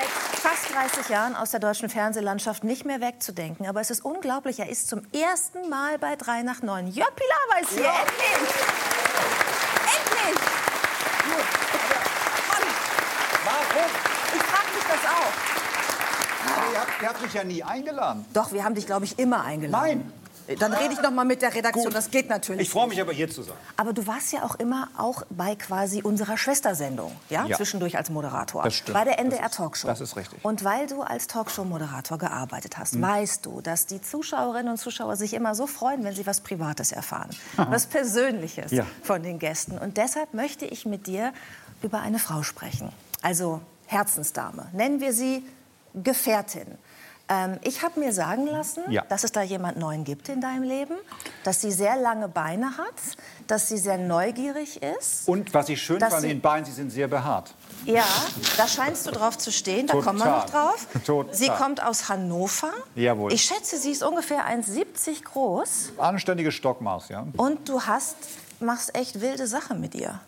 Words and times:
seit 0.00 0.40
fast 0.40 0.74
30 0.74 1.08
Jahren 1.08 1.36
aus 1.36 1.50
der 1.50 1.60
deutschen 1.60 1.88
Fernsehlandschaft 1.88 2.64
nicht 2.64 2.84
mehr 2.84 3.00
wegzudenken. 3.00 3.66
Aber 3.66 3.80
es 3.80 3.90
ist 3.90 4.04
unglaublich, 4.04 4.58
er 4.58 4.68
ist 4.68 4.88
zum 4.88 5.02
ersten 5.12 5.68
Mal 5.68 5.98
bei 5.98 6.16
3 6.16 6.42
nach 6.42 6.62
9. 6.62 6.88
Jörg 6.88 7.10
Pilawa 7.14 7.60
ist 7.62 7.70
hier, 7.72 7.82
Ja. 7.82 7.92
endlich! 8.00 8.54
Endlich! 9.96 10.40
Warum? 13.44 13.90
Ich 14.34 14.42
frage 14.42 14.74
mich 14.74 14.84
das 14.84 15.10
auch. 15.10 16.72
Ihr 16.72 16.80
habt, 16.80 17.02
ihr 17.02 17.08
habt 17.08 17.22
mich 17.22 17.34
ja 17.34 17.44
nie 17.44 17.62
eingeladen. 17.62 18.24
Doch, 18.32 18.52
wir 18.52 18.64
haben 18.64 18.74
dich, 18.74 18.86
glaube 18.86 19.04
ich, 19.04 19.18
immer 19.18 19.44
eingeladen. 19.44 19.82
Nein. 19.84 20.12
Dann 20.58 20.72
rede 20.72 20.94
ich 20.94 21.00
noch 21.02 21.10
mal 21.10 21.24
mit 21.24 21.42
der 21.42 21.54
Redaktion, 21.54 21.84
Gut. 21.86 21.94
das 21.94 22.10
geht 22.10 22.28
natürlich. 22.28 22.62
Ich 22.62 22.70
freue 22.70 22.88
mich 22.88 23.00
aber 23.00 23.12
hier 23.12 23.30
zu 23.30 23.42
sein. 23.42 23.54
Aber 23.76 23.92
du 23.92 24.06
warst 24.06 24.32
ja 24.32 24.42
auch 24.42 24.54
immer 24.56 24.88
auch 24.96 25.22
bei 25.30 25.54
quasi 25.54 26.02
unserer 26.02 26.36
Schwestersendung, 26.36 27.12
ja? 27.28 27.46
Ja. 27.46 27.56
Zwischendurch 27.56 27.96
als 27.96 28.10
Moderator. 28.10 28.62
Das 28.64 28.74
stimmt. 28.74 28.94
Bei 28.98 29.04
der 29.04 29.18
NDR 29.18 29.42
Das 29.42 29.50
ist- 29.52 29.56
Talkshow. 29.58 29.86
das 29.88 30.00
ist 30.00 30.16
richtig. 30.16 30.44
Und 30.44 30.64
weil 30.64 30.86
du 30.86 31.02
als 31.02 31.26
Talkshow-Moderator 31.26 32.18
gearbeitet 32.18 32.78
hast, 32.78 32.94
Hm. 32.94 33.02
weißt 33.02 33.46
du, 33.46 33.60
dass 33.60 33.86
die 33.86 34.00
Zuschauerinnen 34.02 34.68
und 34.72 34.78
Zuschauer 34.78 35.16
sich 35.16 35.34
immer 35.34 35.54
so 35.54 35.66
freuen, 35.66 36.02
wenn 36.04 36.14
sie 36.14 36.26
was 36.26 36.40
Privates 36.40 36.92
erfahren. 36.92 37.30
Was 37.56 37.86
Persönliches 37.86 38.72
Ja. 38.72 38.86
von 39.02 39.22
den 39.22 39.38
Gästen. 39.38 39.78
Und 39.78 39.96
deshalb 39.96 40.34
möchte 40.34 40.64
ich 40.64 40.86
mit 40.86 41.06
dir 41.06 41.32
über 41.82 42.00
eine 42.00 42.18
Frau 42.18 42.42
sprechen. 42.42 42.92
Also 43.22 43.60
Herzensdame. 43.86 44.66
Nennen 44.72 45.00
wir 45.00 45.12
sie 45.12 45.44
Gefährtin. 45.94 46.66
Ähm, 47.32 47.58
ich 47.62 47.82
habe 47.82 48.00
mir 48.00 48.12
sagen 48.12 48.46
lassen, 48.48 48.82
Ja. 48.90 49.04
dass 49.08 49.22
es 49.22 49.30
da 49.30 49.40
jemand 49.42 49.78
Neuen 49.78 50.02
gibt 50.02 50.28
in 50.28 50.40
deinem 50.40 50.64
Leben, 50.64 50.96
dass 51.44 51.60
sie 51.60 51.70
sehr 51.70 51.96
lange 51.96 52.26
Beine 52.28 52.76
hat, 52.76 52.92
dass 53.46 53.68
sie 53.68 53.78
sehr 53.78 53.98
neugierig 53.98 54.82
ist. 54.82 55.28
Und 55.28 55.54
was 55.54 55.68
ich 55.68 55.80
schön 55.80 56.00
fand 56.00 56.12
an 56.12 56.22
den 56.22 56.40
Beinen, 56.40 56.64
sie 56.64 56.72
sind 56.72 56.90
sehr 56.90 57.06
behaart. 57.06 57.54
Ja, 57.84 58.04
da 58.56 58.66
scheinst 58.66 59.06
du 59.06 59.12
drauf 59.12 59.38
zu 59.38 59.52
stehen, 59.52 59.86
da 59.86 59.94
kommen 59.94 60.18
wir 60.18 60.24
Total. 60.24 60.38
noch 60.40 60.50
drauf. 60.50 60.86
Total. 61.06 61.32
Sie 61.34 61.48
kommt 61.48 61.82
aus 61.82 62.08
Hannover. 62.08 62.72
Jawohl. 62.96 63.32
Ich 63.32 63.42
schätze, 63.44 63.78
sie 63.78 63.92
ist 63.92 64.02
ungefähr 64.02 64.44
1,70 64.46 65.22
groß 65.24 65.92
Anständiges 65.98 66.54
Stockmaß, 66.54 67.10
ja. 67.10 67.26
und 67.36 67.68
du 67.68 67.80
hast, 67.82 68.16
machst 68.58 68.94
echt 68.96 69.20
wilde 69.20 69.46
Sachen 69.46 69.80
mit 69.80 69.94
ihr. 69.94 70.20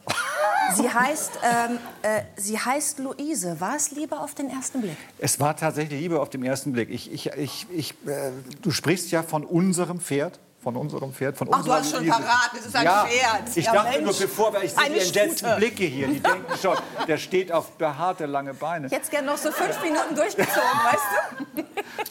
Sie 0.76 0.90
heißt, 0.90 1.32
ähm, 1.42 1.78
äh, 2.02 2.22
sie 2.36 2.58
heißt 2.58 2.98
Luise. 2.98 3.60
War 3.60 3.76
es 3.76 3.90
Liebe 3.90 4.18
auf 4.18 4.34
den 4.34 4.50
ersten 4.50 4.80
Blick? 4.80 4.96
Es 5.18 5.38
war 5.40 5.56
tatsächlich 5.56 6.00
Liebe 6.00 6.20
auf 6.20 6.30
den 6.30 6.44
ersten 6.44 6.72
Blick. 6.72 6.90
Ich, 6.90 7.12
ich, 7.12 7.26
ich, 7.36 7.66
ich, 7.70 7.90
äh, 8.06 8.30
du 8.62 8.70
sprichst 8.70 9.10
ja 9.10 9.22
von 9.22 9.44
unserem 9.44 10.00
Pferd. 10.00 10.38
Von 10.62 10.76
unserem 10.76 11.12
Pferd, 11.12 11.36
von 11.36 11.48
Ach, 11.50 11.54
du 11.54 11.58
unserer 11.58 11.78
hast 11.80 11.90
schon 11.90 12.04
verraten, 12.06 12.56
es 12.56 12.66
ist 12.66 12.76
ein 12.76 12.84
ja, 12.84 13.04
Pferd. 13.04 13.56
Ich 13.56 13.64
Ja, 13.64 13.72
dachte 13.72 14.00
Mensch. 14.00 14.04
nur, 14.04 14.28
bevor 14.28 14.52
wir, 14.52 14.62
ich 14.62 14.70
sehe 14.72 14.90
die 14.90 14.98
entsetzten. 15.00 15.56
Blicke 15.56 15.82
hier, 15.82 16.06
die 16.06 16.20
denken 16.22 16.56
schon, 16.62 16.76
der 17.08 17.18
steht 17.18 17.50
auf 17.50 17.72
behaarte, 17.72 18.26
lange 18.26 18.54
Beine. 18.54 18.86
Jetzt 18.86 19.10
gern 19.10 19.24
noch 19.24 19.36
so 19.38 19.50
fünf 19.50 19.82
Minuten 19.82 20.14
durchgezogen, 20.14 20.62
weißt 20.84 21.56
du? 21.56 21.64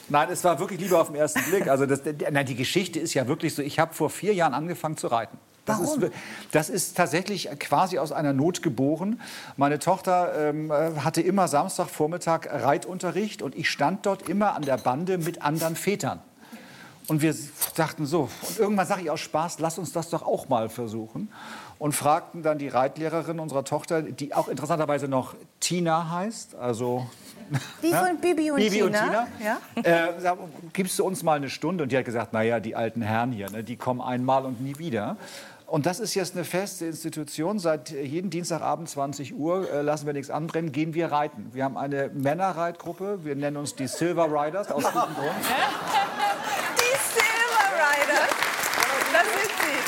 Nein, 0.10 0.30
es 0.32 0.44
war 0.44 0.60
wirklich 0.60 0.82
Liebe 0.82 1.00
auf 1.00 1.08
den 1.08 1.16
ersten 1.16 1.42
Blick. 1.44 1.70
Also 1.70 1.86
das, 1.86 2.02
nein, 2.30 2.46
die 2.46 2.56
Geschichte 2.56 3.00
ist 3.00 3.14
ja 3.14 3.26
wirklich 3.26 3.56
so, 3.56 3.62
ich 3.62 3.80
habe 3.80 3.94
vor 3.94 4.10
vier 4.10 4.34
Jahren 4.34 4.54
angefangen 4.54 4.98
zu 4.98 5.08
reiten. 5.08 5.38
Das 5.80 5.88
Warum? 5.88 6.04
Ist, 6.04 6.14
das 6.52 6.70
ist 6.70 6.98
tatsächlich 6.98 7.50
quasi 7.60 7.98
aus 7.98 8.12
einer 8.12 8.34
Not 8.34 8.62
geboren. 8.62 9.20
Meine 9.58 9.80
Tochter 9.80 10.50
ähm, 10.50 10.72
äh, 10.72 10.92
hatte 11.02 11.22
immer 11.22 11.48
Samstagvormittag 11.48 12.48
Reitunterricht 12.50 13.42
und 13.42 13.56
ich 13.56 13.70
stand 13.70 14.06
dort 14.06 14.30
immer 14.30 14.56
an 14.56 14.64
der 14.64 14.78
Bande 14.78 15.18
mit 15.18 15.42
anderen 15.42 15.76
Vätern. 15.76 16.20
Und 17.08 17.22
wir 17.22 17.36
dachten 17.76 18.06
so, 18.06 18.30
und 18.48 18.60
irgendwann 18.60 18.88
sage 18.88 19.02
ich 19.02 19.10
aus 19.10 19.20
Spaß, 19.20 19.60
lass 19.60 19.78
uns 19.78 19.92
das 19.92 20.10
doch 20.10 20.22
auch 20.22 20.48
mal 20.50 20.70
versuchen. 20.70 21.30
Und 21.78 21.94
fragten 21.94 22.44
dann 22.44 22.58
die 22.58 22.68
Reitlehrerin 22.68 23.40
unserer 23.40 23.66
Tochter, 23.66 24.02
die 24.02 24.34
auch 24.34 24.48
interessanterweise 24.48 25.08
noch 25.08 25.36
Tina 25.60 26.12
heißt, 26.12 26.56
also 26.56 27.08
Wie 27.82 27.90
von 27.92 28.18
Bibi 28.22 28.52
und 28.52 28.58
Bibi 28.58 28.78
Tina. 28.78 28.86
und 28.86 28.94
Tina. 28.94 29.28
Ja? 29.44 29.60
Äh, 29.84 30.36
gibst 30.74 31.00
du 31.00 31.06
uns 31.06 31.24
mal 31.24 31.34
eine 31.34 31.50
Stunde? 31.50 31.84
Und 31.84 31.92
die 31.92 31.98
hat 31.98 32.06
gesagt, 32.06 32.34
naja, 32.34 32.60
die 32.60 32.76
alten 32.76 33.02
Herren 33.02 33.32
hier, 33.32 33.50
ne, 33.50 33.64
die 33.64 33.78
kommen 33.78 34.00
einmal 34.00 34.46
und 34.46 34.62
nie 34.62 34.78
wieder. 34.78 35.18
Und 35.72 35.86
das 35.86 36.02
ist 36.02 36.16
jetzt 36.16 36.36
eine 36.36 36.44
feste 36.44 36.86
Institution. 36.86 37.58
Seit 37.58 37.94
äh, 37.94 38.02
jeden 38.04 38.30
Dienstagabend 38.30 38.90
20 38.90 39.34
Uhr 39.34 39.72
äh, 39.72 39.82
lassen 39.82 40.06
wir 40.06 40.12
nichts 40.12 40.30
anbrennen, 40.30 40.74
gehen 40.74 40.94
wir 40.94 41.14
reiten. 41.14 41.50
Wir 41.54 41.64
haben 41.64 41.78
eine 41.78 42.10
Männerreitgruppe. 42.10 43.24
Wir 43.24 43.38
nennen 43.38 43.56
uns 43.56 43.74
die 43.74 43.88
Silver 43.88 44.26
Riders 44.26 44.70
aus 44.70 44.84
gutem 44.84 45.00
Grund. 45.16 45.34
Die 46.76 46.98
Silver 47.14 47.72
Rider. 47.72 48.28
Das 49.14 49.24
sind 49.24 49.52
sie. 49.62 49.80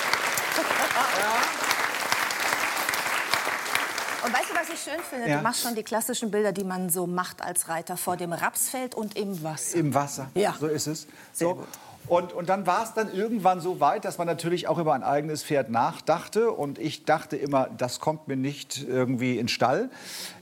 Und 4.26 4.34
weißt 4.34 4.50
du, 4.52 4.56
was 4.56 4.70
ich 4.70 4.82
schön 4.82 5.02
finde? 5.10 5.28
Ja. 5.30 5.38
Du 5.40 5.44
machst 5.44 5.64
schon 5.64 5.76
die 5.76 5.84
klassischen 5.84 6.32
Bilder, 6.32 6.54
die 6.54 6.64
man 6.64 6.90
so 6.90 7.08
macht 7.08 7.42
als 7.42 7.68
Reiter 7.68 7.98
vor 7.98 8.16
dem 8.16 8.32
Rapsfeld 8.32 8.96
und 8.96 9.18
im 9.18 9.44
Wasser. 9.44 9.78
Im 9.80 9.94
Wasser. 9.94 10.30
Ja. 10.34 10.56
So 10.58 10.68
ist 10.68 10.88
es. 10.88 11.08
Sehr 11.34 11.50
So. 11.50 11.56
gut. 11.56 11.68
Und, 12.08 12.34
und 12.34 12.50
dann 12.50 12.68
war 12.68 12.84
es 12.84 12.94
dann 12.94 13.14
irgendwann 13.14 13.62
so 13.62 13.80
weit, 13.80 14.04
dass 14.04 14.18
man 14.18 14.28
natürlich 14.28 14.68
auch 14.68 14.78
über 14.78 14.94
ein 14.94 15.04
eigenes 15.04 15.44
Pferd 15.44 15.70
nachdachte. 15.70 16.52
Und 16.52 16.78
ich 16.78 17.06
dachte 17.06 17.38
immer, 17.38 17.70
das 17.78 18.00
kommt 18.00 18.28
mir 18.28 18.36
nicht 18.36 18.86
irgendwie 18.88 19.38
in 19.38 19.48
Stall. 19.48 19.90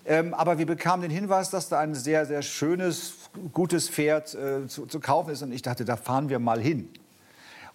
Ähm, 0.05 0.33
aber 0.33 0.57
wir 0.57 0.65
bekamen 0.65 1.01
den 1.01 1.11
Hinweis, 1.11 1.49
dass 1.51 1.69
da 1.69 1.79
ein 1.79 1.93
sehr, 1.93 2.25
sehr 2.25 2.41
schönes, 2.41 3.29
gutes 3.53 3.89
Pferd 3.89 4.33
äh, 4.33 4.67
zu, 4.67 4.87
zu 4.87 4.99
kaufen 4.99 5.31
ist. 5.31 5.43
Und 5.43 5.51
ich 5.51 5.61
dachte, 5.61 5.85
da 5.85 5.97
fahren 5.97 6.29
wir 6.29 6.39
mal 6.39 6.59
hin. 6.59 6.89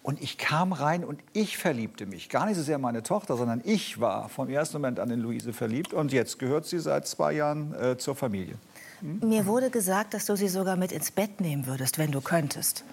Und 0.03 0.21
ich 0.21 0.37
kam 0.37 0.73
rein 0.73 1.03
und 1.03 1.19
ich 1.33 1.57
verliebte 1.57 2.05
mich. 2.05 2.29
Gar 2.29 2.45
nicht 2.45 2.55
so 2.55 2.63
sehr 2.63 2.77
meine 2.77 3.03
Tochter, 3.03 3.35
sondern 3.35 3.61
ich 3.65 3.99
war 3.99 4.29
vom 4.29 4.49
ersten 4.49 4.77
Moment 4.77 4.99
an 4.99 5.09
in 5.09 5.19
Luise 5.19 5.53
verliebt. 5.53 5.93
Und 5.93 6.11
jetzt 6.11 6.39
gehört 6.39 6.65
sie 6.65 6.79
seit 6.79 7.07
zwei 7.07 7.33
Jahren 7.33 7.73
äh, 7.73 7.97
zur 7.97 8.15
Familie. 8.15 8.55
Mir 9.01 9.45
wurde 9.45 9.69
gesagt, 9.69 10.13
dass 10.13 10.25
du 10.25 10.35
sie 10.35 10.47
sogar 10.47 10.75
mit 10.75 10.91
ins 10.91 11.11
Bett 11.11 11.39
nehmen 11.39 11.67
würdest, 11.67 11.97
wenn 11.97 12.11
du 12.11 12.21
könntest. 12.21 12.83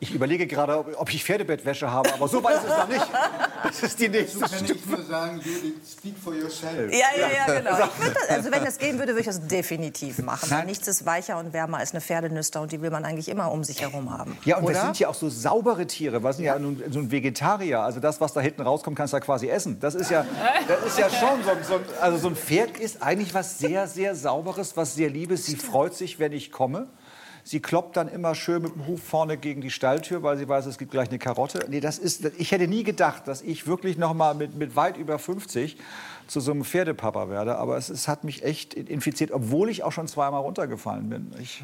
Ich 0.00 0.12
überlege 0.12 0.46
gerade, 0.46 0.76
ob, 0.98 1.12
ich 1.14 1.22
Pferdebettwäsche 1.24 1.90
habe, 1.90 2.12
aber 2.12 2.26
so 2.28 2.42
weit 2.42 2.56
ist 2.56 2.64
es 2.64 2.68
noch 2.76 2.88
nicht. 2.88 3.06
Das 3.62 3.82
ist 3.82 3.98
die 4.00 4.08
nächste 4.08 4.40
kann 4.40 4.48
Stufe. 4.50 4.72
ich 4.74 4.86
nur 4.86 5.02
sagen, 5.04 5.36
Judith, 5.42 5.74
speak 5.90 6.14
for 6.22 6.34
yourself. 6.34 6.92
Ja, 6.92 7.06
ja, 7.18 7.28
ja, 7.30 7.58
genau. 7.58 7.70
Das, 7.78 8.28
also 8.28 8.50
wenn 8.50 8.64
das 8.64 8.78
gehen 8.78 8.98
würde, 8.98 9.12
würde 9.12 9.20
ich 9.20 9.26
das 9.26 9.46
definitiv 9.46 10.18
machen. 10.18 10.50
Weil 10.50 10.58
Nein. 10.58 10.66
nichts 10.66 10.88
ist 10.88 11.06
weicher 11.06 11.38
und 11.38 11.52
wärmer 11.52 11.78
als 11.78 11.92
eine 11.92 12.00
Pferdenüster 12.00 12.60
und 12.60 12.72
die 12.72 12.82
will 12.82 12.90
man 12.90 13.04
eigentlich 13.04 13.28
immer 13.28 13.50
um 13.52 13.62
sich 13.64 13.80
herum 13.82 14.10
haben. 14.10 14.36
Ja, 14.44 14.56
und 14.58 14.64
Oder? 14.64 14.74
das 14.74 14.82
sind 14.82 14.98
ja 14.98 15.08
auch 15.08 15.14
so 15.14 15.28
saubere 15.30 15.86
Tiere. 15.86 16.22
Was 16.22 16.36
sind 16.36 16.46
ja, 16.46 16.58
nun 16.58 16.82
so 16.90 16.98
ein 16.98 17.10
Vegetarier. 17.10 17.80
Also 17.80 18.00
das, 18.00 18.20
was 18.20 18.32
da 18.32 18.40
hinten 18.40 18.62
rauskommt, 18.62 18.96
kannst 18.96 19.12
du 19.12 19.16
ja 19.16 19.20
quasi 19.20 19.48
essen. 19.48 19.78
Das 19.80 19.94
ist 19.94 20.10
ja, 20.10 20.26
das 20.68 20.84
ist 20.86 20.98
ja 20.98 21.08
schon 21.08 21.42
so, 21.44 21.50
ein- 21.50 21.64
so, 21.64 21.74
ein- 21.76 21.84
also 22.00 22.18
so 22.18 22.28
ein 22.28 22.36
Pferd 22.36 22.78
ist 22.78 23.02
eigentlich 23.02 23.32
was 23.32 23.58
sehr, 23.58 23.86
sehr 23.86 24.14
sauberes, 24.16 24.76
was 24.76 24.94
sehr 24.94 25.08
liebes. 25.08 25.46
Sie 25.46 25.56
freut 25.56 25.94
sich, 25.94 26.18
wenn 26.18 26.32
ich 26.32 26.50
komme. 26.50 26.88
Sie 27.46 27.60
kloppt 27.60 27.98
dann 27.98 28.08
immer 28.08 28.34
schön 28.34 28.62
mit 28.62 28.74
dem 28.74 28.86
Huf 28.86 29.02
vorne 29.02 29.36
gegen 29.36 29.60
die 29.60 29.70
Stalltür, 29.70 30.22
weil 30.22 30.38
sie 30.38 30.48
weiß, 30.48 30.64
es 30.64 30.78
gibt 30.78 30.92
gleich 30.92 31.10
eine 31.10 31.18
Karotte. 31.18 31.66
Nee, 31.68 31.80
das 31.80 31.98
ist, 31.98 32.24
ich 32.38 32.52
hätte 32.52 32.66
nie 32.66 32.84
gedacht, 32.84 33.28
dass 33.28 33.42
ich 33.42 33.66
wirklich 33.66 33.98
noch 33.98 34.14
mal 34.14 34.34
mit, 34.34 34.56
mit 34.56 34.76
weit 34.76 34.96
über 34.96 35.18
50 35.18 35.76
zu 36.26 36.40
so 36.40 36.52
einem 36.52 36.64
Pferdepapa 36.64 37.28
werde. 37.28 37.56
Aber 37.56 37.76
es, 37.76 37.90
es 37.90 38.08
hat 38.08 38.24
mich 38.24 38.42
echt 38.42 38.72
infiziert, 38.72 39.30
obwohl 39.30 39.68
ich 39.68 39.82
auch 39.82 39.92
schon 39.92 40.08
zweimal 40.08 40.40
runtergefallen 40.40 41.10
bin. 41.10 41.34
Ich 41.38 41.62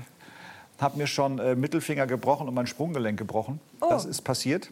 habe 0.79 0.99
mir 0.99 1.07
schon 1.07 1.39
äh, 1.39 1.55
Mittelfinger 1.55 2.07
gebrochen 2.07 2.47
und 2.47 2.55
mein 2.55 2.67
Sprunggelenk 2.67 3.19
gebrochen. 3.19 3.59
Das 3.81 4.05
ist 4.05 4.21
passiert. 4.21 4.71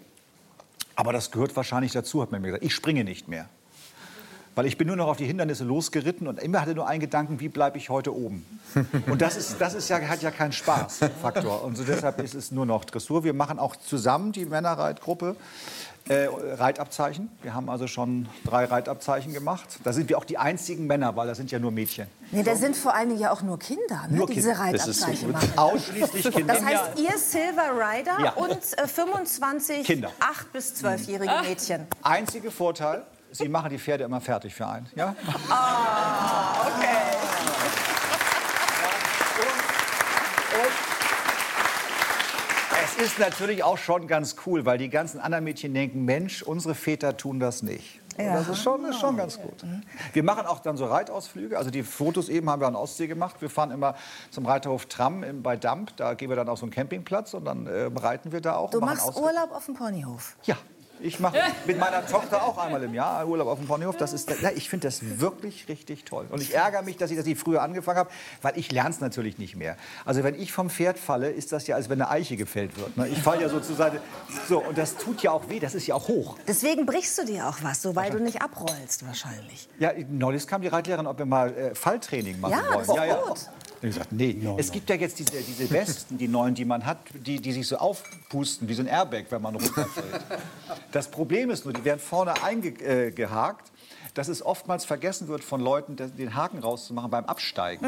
Aber 0.95 1.15
das 1.15 1.31
gehört 1.31 1.57
wahrscheinlich 1.57 1.93
dazu, 1.93 2.21
hat 2.21 2.33
man 2.33 2.43
mir 2.43 2.49
gesagt. 2.49 2.65
Ich 2.65 2.75
springe 2.75 3.05
nicht 3.05 3.29
mehr. 3.29 3.49
Weil 4.59 4.67
ich 4.67 4.77
bin 4.77 4.89
nur 4.89 4.97
noch 4.97 5.07
auf 5.07 5.19
die 5.19 5.25
Hindernisse 5.25 5.63
losgeritten 5.63 6.27
und 6.27 6.43
immer 6.43 6.61
hatte 6.61 6.75
nur 6.75 6.89
einen 6.89 6.99
Gedanken, 6.99 7.39
wie 7.39 7.49
bleibe 7.49 7.79
ich 7.79 7.91
heute 7.91 8.13
oben? 8.13 8.45
Und 9.07 9.23
das, 9.23 9.37
ist, 9.37 9.61
das 9.61 9.73
ist 9.73 9.89
ja, 9.89 10.01
hat 10.01 10.21
ja 10.21 10.33
keinen 10.33 10.51
Spaßfaktor. 10.51 11.63
Und 11.63 11.77
so 11.77 11.85
deshalb 11.85 12.21
ist 12.21 12.35
es 12.35 12.51
nur 12.51 12.67
noch 12.67 12.85
Dressur. 12.85 13.23
Wir 13.23 13.35
machen 13.35 13.61
auch 13.61 13.77
zusammen 13.77 14.33
die 14.33 14.47
Männerreitgruppe. 14.47 15.37
Äh, 16.09 16.27
Reitabzeichen. 16.57 17.31
Wir 17.43 17.55
haben 17.55 17.71
also 17.71 17.87
schon 17.87 18.29
drei 18.45 18.65
Reitabzeichen 18.65 19.33
gemacht. 19.33 19.79
Da 19.85 19.93
sind 19.93 20.09
wir 20.09 20.19
auch 20.19 20.25
die 20.25 20.39
einzigen 20.39 20.89
Männer, 20.89 21.15
weil 21.15 21.29
das 21.29 21.37
sind 21.37 21.53
ja 21.53 21.61
nur 21.61 21.71
Mädchen. 21.71 22.09
Nee, 22.33 22.43
da 22.43 22.57
sind 22.57 22.77
vor 22.77 22.97
allen 22.97 23.11
Dingen 23.11 23.21
ja 23.21 23.31
auch 23.31 23.43
nur 23.43 23.61
Kinder, 23.61 24.09
ne, 24.11 24.17
Nur 24.17 24.27
die 24.27 24.35
diese 24.35 24.55
Kinder. 24.55 24.73
Das 24.73 24.89
ist 24.89 24.99
so 25.03 25.05
Reitabzeichen 25.07 25.33
gut. 25.35 25.41
machen. 25.41 25.53
Ausschließlich 25.57 26.31
Kinder. 26.35 26.55
Das 26.55 26.65
heißt, 26.65 26.83
ihr 26.99 27.17
Silver 27.17 27.71
Rider 27.79 28.19
Ja. 28.25 28.33
und 28.33 28.59
äh, 28.77 28.89
25 28.89 29.85
Kinder. 29.85 30.09
8- 30.19 30.47
bis 30.53 30.73
12-jährige 30.83 31.33
Mädchen. 31.49 31.87
Einziger 32.03 32.51
Vorteil, 32.51 33.05
Sie 33.31 33.49
machen 33.49 33.71
die 33.71 33.79
Pferde 33.79 34.05
immer 34.05 34.21
fertig 34.21 34.55
für 34.55 34.67
einen. 34.67 34.87
Ja? 34.95 35.15
Es 42.83 43.05
ist 43.05 43.19
natürlich 43.19 43.63
auch 43.63 43.79
schon 43.79 44.07
ganz 44.07 44.37
cool, 44.47 44.65
weil 44.65 44.79
die 44.79 44.89
ganzen 44.89 45.21
anderen 45.21 45.45
Mädchen 45.45 45.75
denken, 45.75 46.05
Mensch, 46.05 46.43
unsere 46.43 46.75
Väter 46.75 47.17
tun 47.17 47.39
das 47.39 47.63
nicht. 47.63 48.01
Und 48.19 48.27
Das 48.27 48.49
ist 48.49 48.63
schon, 48.63 48.85
ist 48.85 48.99
schon 48.99 49.17
ganz 49.17 49.39
gut. 49.39 49.65
Wir 50.13 50.25
machen 50.25 50.47
auch 50.47 50.59
dann 50.59 50.77
so 50.77 50.87
Reitausflüge. 50.87 51.57
Also 51.57 51.71
die 51.71 51.85
Fotos 51.85 52.29
eben 52.29 52.51
haben 52.51 52.61
wir 52.61 52.67
an 52.67 52.75
Ostsee 52.75 53.07
gemacht. 53.07 53.37
Wir 53.41 53.49
fahren 53.49 53.71
immer 53.71 53.95
zum 54.31 54.45
Reiterhof 54.45 54.87
Tramm 54.87 55.23
in, 55.23 55.43
bei 55.43 55.57
Damp. 55.57 55.97
Da 55.97 56.15
gehen 56.15 56.29
wir 56.29 56.35
dann 56.37 56.49
auf 56.49 56.59
so 56.59 56.65
einen 56.65 56.73
Campingplatz 56.73 57.35
und 57.35 57.45
dann 57.45 57.69
äh, 57.69 57.89
reiten 57.95 58.33
wir 58.33 58.41
da 58.41 58.57
auch. 58.57 58.71
Du 58.71 58.81
machst 58.81 59.07
Ausflüge. 59.07 59.29
Urlaub 59.29 59.53
auf 59.55 59.67
dem 59.67 59.75
Ponyhof. 59.75 60.37
Ja. 60.45 60.57
Ich 61.01 61.21
mache 61.21 61.39
mit 61.67 61.79
meiner 61.79 62.05
Tochter 62.07 62.43
auch 62.43 62.59
einmal 62.59 62.83
im 62.83 62.95
Jahr 62.95 63.27
Urlaub 63.27 63.49
auf 63.49 63.59
dem 63.59 63.69
Ponyhof. 63.69 63.97
Das 63.97 64.13
ist, 64.13 64.31
ja, 64.43 64.51
ich 64.55 64.69
finde 64.69 64.89
das 64.89 65.21
wirklich 65.21 65.69
richtig 65.69 66.05
toll. 66.05 66.27
Und 66.31 66.43
ich 66.43 66.55
ärgere 66.55 66.83
mich, 66.83 66.97
dass 66.97 67.11
ich 67.11 67.17
das 67.17 67.27
nicht 67.27 67.41
früher 67.41 67.63
angefangen 67.63 67.99
habe, 67.99 68.11
weil 68.43 68.59
ich 68.59 68.73
lerne 68.73 68.91
es 68.91 69.01
natürlich 69.01 69.39
nicht 69.39 69.57
mehr. 69.57 69.77
Also 70.05 70.25
wenn 70.25 70.35
ich 70.35 70.53
vom 70.53 70.71
Pferd 70.71 70.99
falle, 70.99 71.31
ist 71.31 71.53
das 71.53 71.67
ja, 71.67 71.77
als 71.77 71.89
wenn 71.89 72.01
eine 72.01 72.11
Eiche 72.11 72.37
gefällt 72.37 72.77
wird. 72.79 72.97
Ne? 72.97 73.09
Ich 73.09 73.19
falle 73.23 73.43
ja 73.43 73.49
so 73.49 73.61
zur 73.61 73.77
Seite. 73.77 74.01
So, 74.49 74.59
und 74.59 74.77
das 74.79 74.97
tut 74.97 75.23
ja 75.23 75.31
auch 75.33 75.49
weh, 75.49 75.61
das 75.61 75.75
ist 75.75 75.87
ja 75.87 75.95
auch 75.95 76.09
hoch. 76.09 76.37
Deswegen 76.47 76.87
brichst 76.87 77.17
du 77.19 77.25
dir 77.25 77.49
auch 77.49 77.59
was, 77.63 77.83
so 77.83 77.95
weil 77.95 78.11
du 78.11 78.19
nicht 78.21 78.43
abrollst 78.43 79.07
wahrscheinlich. 79.07 79.69
Ja, 79.79 79.93
neulich 80.09 80.47
kam 80.47 80.63
die 80.63 80.69
Reitlehrerin, 80.69 81.07
ob 81.07 81.19
wir 81.19 81.27
mal 81.27 81.53
äh, 81.57 81.75
Falltraining 81.75 82.41
machen 82.41 82.53
Ja, 82.53 82.75
wollen. 82.75 82.87
das 82.87 83.39
ist 83.39 83.47
gut. 83.49 83.58
Ich 83.81 83.89
gesagt, 83.89 84.13
nee. 84.13 84.37
es 84.57 84.73
gibt 84.73 84.91
ja 84.91 84.97
jetzt 84.97 85.19
diese, 85.19 85.41
diese 85.41 85.71
Westen, 85.71 86.19
die 86.19 86.27
neuen, 86.27 86.55
die 86.55 86.65
man 86.65 86.85
hat, 86.85 86.99
die, 87.15 87.41
die 87.41 87.53
sich 87.53 87.67
so 87.67 87.77
aufpusten 87.77 88.69
wie 88.69 88.75
so 88.75 88.83
ein 88.83 88.89
Airbag, 88.89 89.27
wenn 89.31 89.43
man 89.43 89.55
runterfällt. 89.55 90.21
Das 90.91 91.09
Problem 91.09 91.51
ist 91.51 91.65
nur, 91.65 91.75
die 91.75 91.85
werden 91.85 92.01
vorne 92.01 92.43
eingehakt. 92.43 93.71
Dass 94.19 94.27
es 94.27 94.45
oftmals 94.45 94.85
vergessen 94.85 95.29
wird 95.29 95.45
von 95.45 95.61
Leuten, 95.61 95.95
den- 95.95 96.35
Haken 96.35 96.59
rauszumachen 96.59 97.09
beim 97.09 97.25
Absteigen. 97.27 97.87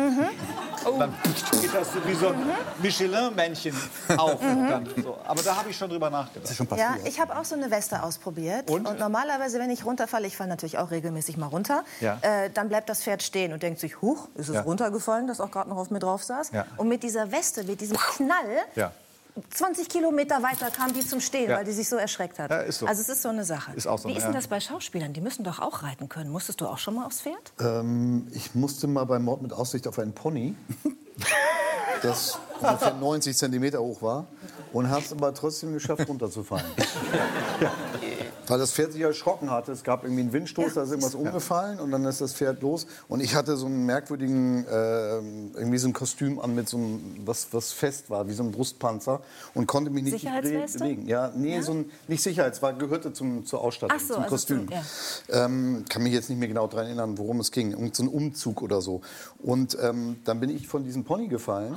Und 0.85 0.99
Dann 1.01 1.13
geht 1.61 1.75
das 1.75 1.93
so 1.93 1.99
wie 2.07 2.15
so 2.15 2.29
ein 2.29 2.37
Michelin-Männchen 2.81 3.75
auf. 4.17 4.41
Und 4.41 4.69
dann 4.69 4.89
so. 5.03 5.19
Aber 5.27 5.43
da 5.43 5.57
habe 5.57 5.71
ich 5.71 5.77
schon 5.77 5.91
drüber 5.91 6.09
nachgedacht. 6.09 6.55
Ja, 6.77 6.95
ich 7.05 7.19
habe 7.21 7.37
auch 7.37 7.45
so 7.45 7.57
eine 7.57 7.71
Weste 7.73 8.03
ausprobiert. 8.03 8.71
Und? 8.71 8.99
normalerweise, 9.01 9.59
wenn 9.59 9.71
ich 9.71 9.85
runterfalle, 9.85 10.29
ich 10.29 10.37
falle 10.37 10.51
natürlich 10.51 10.79
auch 10.79 10.93
regelmäßig 10.93 11.37
mal 11.37 11.47
runter, 11.49 11.83
Ja. 12.01 12.19
äh, 12.23 12.49
dann 12.51 12.69
bleibt 12.69 12.89
das 12.89 13.03
Pferd 13.03 13.23
stehen 13.25 13.53
und 13.53 13.63
denkt 13.65 13.81
sich, 13.81 14.01
huch, 14.01 14.29
ist 14.37 14.49
es 14.49 14.55
Ja. 14.55 14.61
runtergefallen, 14.63 15.27
das 15.27 15.41
auch 15.41 15.51
gerade 15.51 15.69
noch 15.69 15.79
auf 15.79 15.91
mir 15.91 15.99
drauf 15.99 16.23
saß. 16.23 16.53
Ja. 16.53 16.65
Und 16.77 16.87
mit 16.89 17.03
dieser 17.03 17.33
Weste, 17.33 17.65
mit 17.65 17.81
diesem 17.81 17.97
Knall, 17.97 18.59
Ja. 18.77 18.93
20 19.51 19.89
Kilometer 19.89 20.43
weiter 20.43 20.71
kam 20.71 20.93
die 20.93 21.07
zum 21.07 21.21
Stehen, 21.21 21.51
Ja. 21.51 21.57
weil 21.59 21.65
die 21.65 21.73
sich 21.73 21.89
so 21.89 21.97
erschreckt 21.97 22.39
hat. 22.39 22.51
Ja, 22.51 22.59
ist 22.61 22.79
so. 22.81 22.87
Also 22.87 23.01
es 23.03 23.09
ist 23.09 23.23
so 23.23 23.29
eine 23.29 23.45
Sache. 23.45 23.73
Ist 23.75 23.87
auch 23.87 23.99
so, 23.99 24.09
Wie 24.09 24.13
ist 24.13 24.19
ja. 24.21 24.25
denn 24.27 24.35
das 24.35 24.49
bei 24.49 24.61
Schauspielern? 24.61 25.13
Die 25.13 25.21
müssen 25.21 25.45
doch 25.45 25.59
auch 25.61 25.83
reiten 25.83 26.09
können. 26.09 26.31
Musstest 26.31 26.61
du 26.61 26.67
auch 26.67 26.79
schon 26.79 26.95
mal 26.95 27.07
aufs 27.07 27.21
Pferd? 27.23 27.53
Ähm, 27.61 28.27
ich 28.33 28.55
musste 28.55 28.87
mal 28.87 29.05
bei 29.05 29.19
Mord 29.19 29.43
mit 29.43 29.53
Aussicht 29.53 29.87
auf 29.89 29.99
einen 29.99 30.13
Pony, 30.13 30.55
das 32.03 32.39
ungefähr 32.61 32.95
90 32.95 33.37
Zentimeter 33.37 33.81
hoch 33.81 34.03
war, 34.03 34.27
und 34.73 34.89
habe 34.91 35.03
es 35.03 35.13
aber 35.13 35.33
trotzdem 35.35 35.73
geschafft, 35.73 36.09
runterzufallen. 36.09 36.67
Weil 38.51 38.59
das 38.59 38.73
Pferd 38.73 38.93
sich 38.93 39.01
erschrocken 39.03 39.51
hatte. 39.51 39.71
Es 39.71 39.85
gab 39.85 40.03
irgendwie 40.03 40.23
einen 40.23 40.33
Windstoß, 40.33 40.75
da 40.75 40.83
ist 40.83 40.91
irgendwas 40.91 41.15
umgefallen 41.15 41.79
und 41.79 41.93
dann 41.93 42.05
ist 42.05 42.21
das 42.21 42.35
Pferd 42.35 42.61
los. 42.63 42.87
Und 43.09 43.21
ich 43.21 43.37
hatte 43.37 43.57
so 43.57 43.67
einen 43.67 43.87
merkwürdigen, 43.87 44.67
äh, 44.67 45.17
irgendwie 45.57 45.79
so 45.79 45.87
ein 45.89 45.93
Kostüm 45.93 46.41
an 46.41 46.55
mit 46.57 46.69
so 46.69 46.77
einem, 46.77 47.01
was, 47.25 47.47
was 47.53 47.71
fest 47.71 48.11
war, 48.11 48.27
wie 48.27 48.33
so 48.33 48.43
ein 48.43 48.51
Brustpanzer 48.51 49.21
und 49.55 49.67
konnte 49.67 49.91
mich 49.91 50.03
nicht 50.03 50.15
bewegen. 50.81 51.07
Ja, 51.07 51.31
nee, 51.35 51.61
so 51.61 51.73
ein, 51.73 51.91
nicht 52.09 52.23
Sicherheits, 52.25 52.61
war, 52.61 52.73
gehörte 52.73 53.13
zum, 53.13 53.47
zur 53.47 53.61
Ausstattung, 53.63 53.97
so, 54.01 54.15
zum 54.15 54.23
also 54.25 54.35
Kostüm. 54.35 54.67
zum- 54.69 54.77
Ähm, 55.29 55.85
kann 55.89 56.03
mich 56.03 56.13
jetzt 56.13 56.29
nicht 56.29 56.39
mehr 56.41 56.49
genau 56.49 56.67
daran 56.67 56.87
erinnern, 56.87 57.19
worum 57.19 57.39
es 57.39 57.53
ging. 57.53 57.71
Irgend 57.71 57.95
so 57.95 58.03
ein 58.03 58.09
Umzug 58.09 58.63
oder 58.63 58.81
so. 58.81 59.01
Und 59.39 59.79
ähm, 59.81 60.17
dann 60.25 60.41
bin 60.41 60.51
ich 60.51 60.67
von 60.67 60.83
diesem 60.83 61.05
Pony 61.05 61.29
gefallen. 61.29 61.77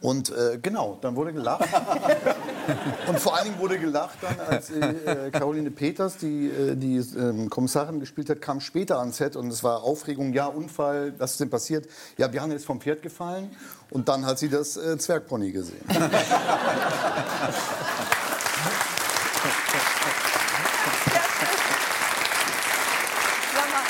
Und 0.00 0.30
äh, 0.30 0.58
genau, 0.62 0.96
dann 1.02 1.14
wurde 1.14 1.34
gelacht. 1.34 1.68
und 3.06 3.20
vor 3.20 3.36
allen 3.36 3.44
Dingen 3.44 3.58
wurde 3.58 3.78
gelacht 3.78 4.16
dann, 4.22 4.40
als 4.40 4.70
äh, 4.70 5.30
Caroline 5.30 5.70
Peters, 5.70 6.16
die 6.16 6.46
äh, 6.46 6.74
die 6.74 6.96
ähm, 6.96 7.50
Kommissarin 7.50 8.00
gespielt 8.00 8.30
hat, 8.30 8.40
kam 8.40 8.60
später 8.60 8.98
ans 8.98 9.18
Set 9.18 9.36
und 9.36 9.48
es 9.48 9.62
war 9.62 9.82
Aufregung, 9.82 10.32
ja, 10.32 10.46
Unfall, 10.46 11.12
was 11.18 11.32
ist 11.32 11.40
denn 11.40 11.50
passiert? 11.50 11.86
Ja, 12.16 12.32
wir 12.32 12.40
haben 12.40 12.50
jetzt 12.50 12.64
vom 12.64 12.80
Pferd 12.80 13.02
gefallen 13.02 13.54
und 13.90 14.08
dann 14.08 14.24
hat 14.24 14.38
sie 14.38 14.48
das 14.48 14.78
äh, 14.78 14.96
Zwergpony 14.96 15.52
gesehen. 15.52 15.84
Sag 15.88 16.00
mal, 23.70 23.84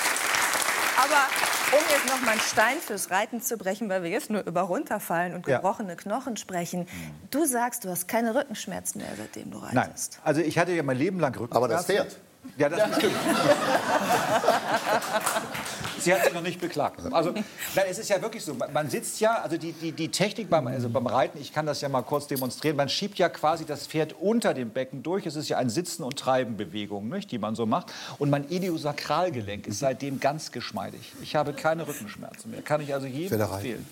jetzt 2.05 2.11
noch 2.15 2.21
mal 2.25 2.33
einen 2.33 2.41
Stein 2.41 2.77
fürs 2.81 3.11
Reiten 3.11 3.41
zu 3.41 3.57
brechen, 3.57 3.89
weil 3.89 4.03
wir 4.03 4.11
jetzt 4.11 4.31
nur 4.31 4.43
über 4.47 4.63
runterfallen 4.63 5.35
und 5.35 5.47
Ja. 5.47 5.57
gebrochene 5.57 5.97
Knochen 5.97 6.37
sprechen. 6.37 6.87
Du 7.31 7.45
sagst, 7.47 7.85
du 7.85 7.91
hast 7.91 8.09
keine 8.09 8.35
Rückenschmerzen 8.35 9.01
mehr, 9.01 9.11
seitdem 9.17 9.51
du 9.51 9.59
Nein, 9.59 9.79
reitest. 9.79 10.21
also 10.25 10.41
ich 10.41 10.59
hatte 10.59 10.73
ja 10.73 10.83
mein 10.83 10.97
Leben 10.99 11.21
lang 11.21 11.35
Rückenschmerzen. 11.35 11.57
Aber 11.57 11.69
das 11.69 11.87
Pferd. 11.87 12.17
Ja, 12.59 12.69
das 12.69 12.89
bestimmt. 12.91 13.15
Sie 15.99 16.13
hat 16.13 16.25
sich 16.25 16.35
noch 16.35 16.43
nicht 16.43 16.61
beklagt. 16.61 17.01
Also, 17.13 17.31
nein, 17.31 17.87
es 17.89 17.99
ist 17.99 18.11
ja 18.11 18.21
wirklich 18.21 18.45
so. 18.45 18.55
Man- 18.55 18.91
sitzt 18.91 19.21
ja, 19.21 19.37
also 19.43 19.57
die, 19.57 19.73
die, 19.73 19.93
die 19.93 20.09
Technik 20.11 20.51
beim, 20.51 20.67
also 20.67 20.89
beim 20.89 21.07
Reiten, 21.07 21.41
ich 21.41 21.53
kann 21.53 21.65
das 21.67 21.81
ja 21.81 21.89
mal 21.89 22.03
kurz 22.03 22.27
demonstrieren, 22.27 22.77
man 22.77 22.89
schiebt 22.89 23.19
ja 23.19 23.29
quasi 23.29 23.65
das 23.65 23.87
Pferd 23.87 24.15
unter 24.21 24.53
dem 24.55 24.71
Becken 24.71 25.03
durch. 25.03 25.25
Es 25.27 25.37
ist 25.37 25.49
ja 25.49 25.59
ein 25.59 25.71
Sitzen- 25.71 26.03
und 26.03 26.19
Treiben-Bewegung, 26.19 27.09
nicht, 27.09 27.31
die 27.31 27.39
man 27.39 27.55
so 27.55 27.65
macht. 27.67 27.93
Und 28.19 28.31
mein 28.31 28.49
Iliosakralgelenk 28.51 29.67
ist 29.67 29.79
seitdem 29.79 30.21
ganz 30.21 30.53
geschmeidig. 30.53 31.13
Ich 31.23 31.35
habe 31.37 31.53
keine 31.55 31.87
Rückenschmerzen 31.87 32.51
mehr. 32.51 32.63
Kann 32.63 32.81
ich 32.81 32.93
also 32.93 33.07
jedem 33.07 33.41
empfehlen. 33.41 33.87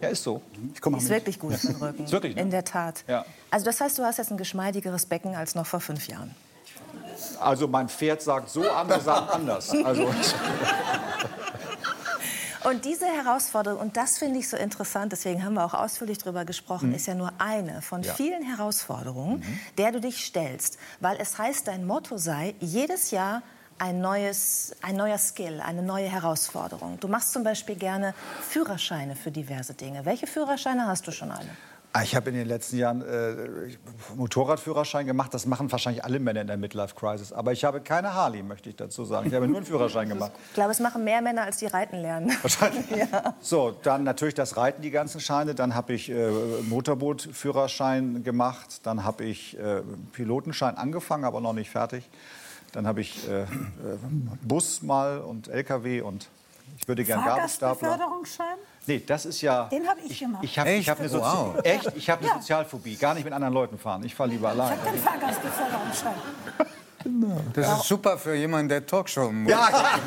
Ja, 0.00 0.08
ist 0.08 0.22
so. 0.22 0.42
Ich 0.74 0.80
komme 0.80 0.98
Ist 0.98 1.08
wirklich 1.08 1.38
gut 1.38 1.54
für 1.54 1.68
den 1.68 1.76
Rücken. 1.82 2.04
Ist 2.04 2.12
wirklich, 2.12 2.34
ne? 2.34 2.42
In 2.42 2.50
der 2.50 2.64
Tat. 2.64 3.04
Ja. 3.08 3.24
Also 3.50 3.64
das 3.64 3.80
heißt, 3.80 3.96
du 3.98 4.02
hast 4.02 4.18
jetzt 4.18 4.30
ein 4.30 4.36
geschmeidigeres 4.36 5.06
Becken 5.06 5.34
als 5.34 5.54
noch 5.54 5.66
vor 5.66 5.80
fünf 5.80 6.08
Jahren. 6.08 6.34
Also 7.40 7.68
mein 7.68 7.88
Pferd 7.88 8.22
sagt 8.22 8.48
so, 8.50 8.68
andere 8.70 9.00
sagen 9.00 9.28
anders. 9.30 9.70
Also, 9.84 10.12
Und 12.64 12.86
diese 12.86 13.04
Herausforderung, 13.04 13.78
und 13.78 13.96
das 13.98 14.16
finde 14.16 14.38
ich 14.38 14.48
so 14.48 14.56
interessant, 14.56 15.12
deswegen 15.12 15.44
haben 15.44 15.52
wir 15.52 15.64
auch 15.66 15.74
ausführlich 15.74 16.16
darüber 16.16 16.46
gesprochen, 16.46 16.88
Mhm. 16.88 16.94
ist 16.94 17.06
ja 17.06 17.14
nur 17.14 17.30
eine 17.36 17.82
von 17.82 18.02
vielen 18.02 18.42
Herausforderungen, 18.42 19.42
der 19.76 19.92
du 19.92 20.00
dich 20.00 20.24
stellst. 20.24 20.78
Weil 21.00 21.18
es 21.20 21.36
heißt, 21.36 21.68
dein 21.68 21.84
Motto 21.86 22.16
sei, 22.16 22.54
jedes 22.60 23.10
Jahr 23.10 23.42
ein, 23.78 24.00
neues, 24.00 24.74
ein 24.80 24.96
neuer 24.96 25.18
Skill, 25.18 25.60
eine 25.60 25.82
neue 25.82 26.08
Herausforderung. 26.08 26.98
Du 27.00 27.08
machst 27.08 27.32
zum 27.34 27.44
Beispiel 27.44 27.74
gerne 27.76 28.14
Führerscheine 28.48 29.14
für 29.14 29.30
diverse 29.30 29.74
Dinge. 29.74 30.06
Welche 30.06 30.26
Führerscheine 30.26 30.86
hast 30.86 31.06
du 31.06 31.10
schon 31.12 31.32
alle? 31.32 31.48
Ah, 31.96 32.02
Ich 32.02 32.16
habe 32.16 32.28
in 32.30 32.34
den 32.34 32.48
letzten 32.48 32.76
Jahren 32.76 33.02
äh, 33.02 33.76
Motorradführerschein 34.16 35.06
gemacht. 35.06 35.32
Das 35.32 35.46
machen 35.46 35.70
wahrscheinlich 35.70 36.04
alle 36.04 36.18
Männer 36.18 36.40
in 36.40 36.48
der 36.48 36.56
Midlife 36.56 36.92
Crisis. 36.96 37.32
Aber 37.32 37.52
ich 37.52 37.64
habe 37.64 37.80
keine 37.80 38.14
Harley, 38.14 38.42
möchte 38.42 38.68
ich 38.68 38.74
dazu 38.74 39.04
sagen. 39.04 39.28
Ich 39.28 39.34
habe 39.34 39.46
nur 39.46 39.58
einen 39.58 39.64
Führerschein 39.66 40.08
gemacht. 40.08 40.32
Ich 40.48 40.54
glaube, 40.54 40.72
es 40.72 40.80
machen 40.80 41.04
mehr 41.04 41.22
Männer, 41.22 41.42
als 41.42 41.58
die 41.58 41.66
reiten 41.66 41.98
lernen. 41.98 42.32
Wahrscheinlich. 42.42 42.84
So, 43.38 43.76
dann 43.84 44.02
natürlich 44.02 44.34
das 44.34 44.56
Reiten, 44.56 44.82
die 44.82 44.90
ganzen 44.90 45.20
Scheine. 45.20 45.54
Dann 45.54 45.76
habe 45.76 45.92
ich 45.92 46.10
äh, 46.10 46.30
Motorbootführerschein 46.68 48.24
gemacht. 48.24 48.80
Dann 48.84 49.04
habe 49.04 49.22
ich 49.22 49.56
äh, 49.56 49.82
Pilotenschein 50.10 50.76
angefangen, 50.76 51.24
aber 51.24 51.40
noch 51.40 51.52
nicht 51.52 51.70
fertig. 51.70 52.10
Dann 52.72 52.88
habe 52.88 53.02
ich 53.02 53.28
äh, 53.28 53.42
äh, 53.42 53.46
Bus 54.42 54.82
mal 54.82 55.18
und 55.18 55.46
LKW 55.46 56.00
und 56.00 56.28
ich 56.76 56.88
würde 56.88 57.04
gerne 57.04 57.24
Gabelstapler. 57.24 57.76
Fahrgastbeförderungsschein? 57.76 58.56
Nee, 58.86 59.02
das 59.06 59.24
ist 59.24 59.40
ja. 59.40 59.64
Den 59.64 59.86
habe 59.88 60.00
ich 60.06 60.18
gemacht. 60.18 60.42
Ich 60.44 60.58
habe 60.58 60.70
ich 60.70 60.78
Echt? 60.80 60.88
hab 60.90 61.00
eine, 61.00 61.08
Sozi 61.08 61.24
Wow. 61.24 61.60
echt, 61.64 61.92
ich 61.96 62.10
hab 62.10 62.20
eine 62.20 62.32
Sozialphobie. 62.34 62.96
Gar 62.96 63.14
nicht 63.14 63.24
mit 63.24 63.32
anderen 63.32 63.54
Leuten 63.54 63.78
fahren. 63.78 64.04
Ich 64.04 64.14
fahre 64.14 64.28
lieber 64.30 64.50
allein. 64.50 64.76
Den 64.92 65.02
Fahrgastbeförderungsschein. 65.02 66.14
Das 67.52 67.80
ist 67.80 67.84
super 67.88 68.16
für 68.16 68.34
jemanden, 68.34 68.70
der 68.70 68.86
Talkshow 68.86 69.30
moderiert. 69.30 69.60
Ja, 69.60 70.00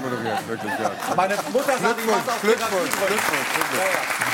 wirklich, 0.48 0.72
ja. 0.80 0.92
Meine 1.16 1.36
Mutter 1.54 1.78
sagt, 1.78 2.00
ich 2.00 2.06
Glückwunsch, 2.06 2.24
Therapiegründen. 2.42 2.42
Glückwunsch, 2.42 2.90
Glückwunsch. 3.54 4.27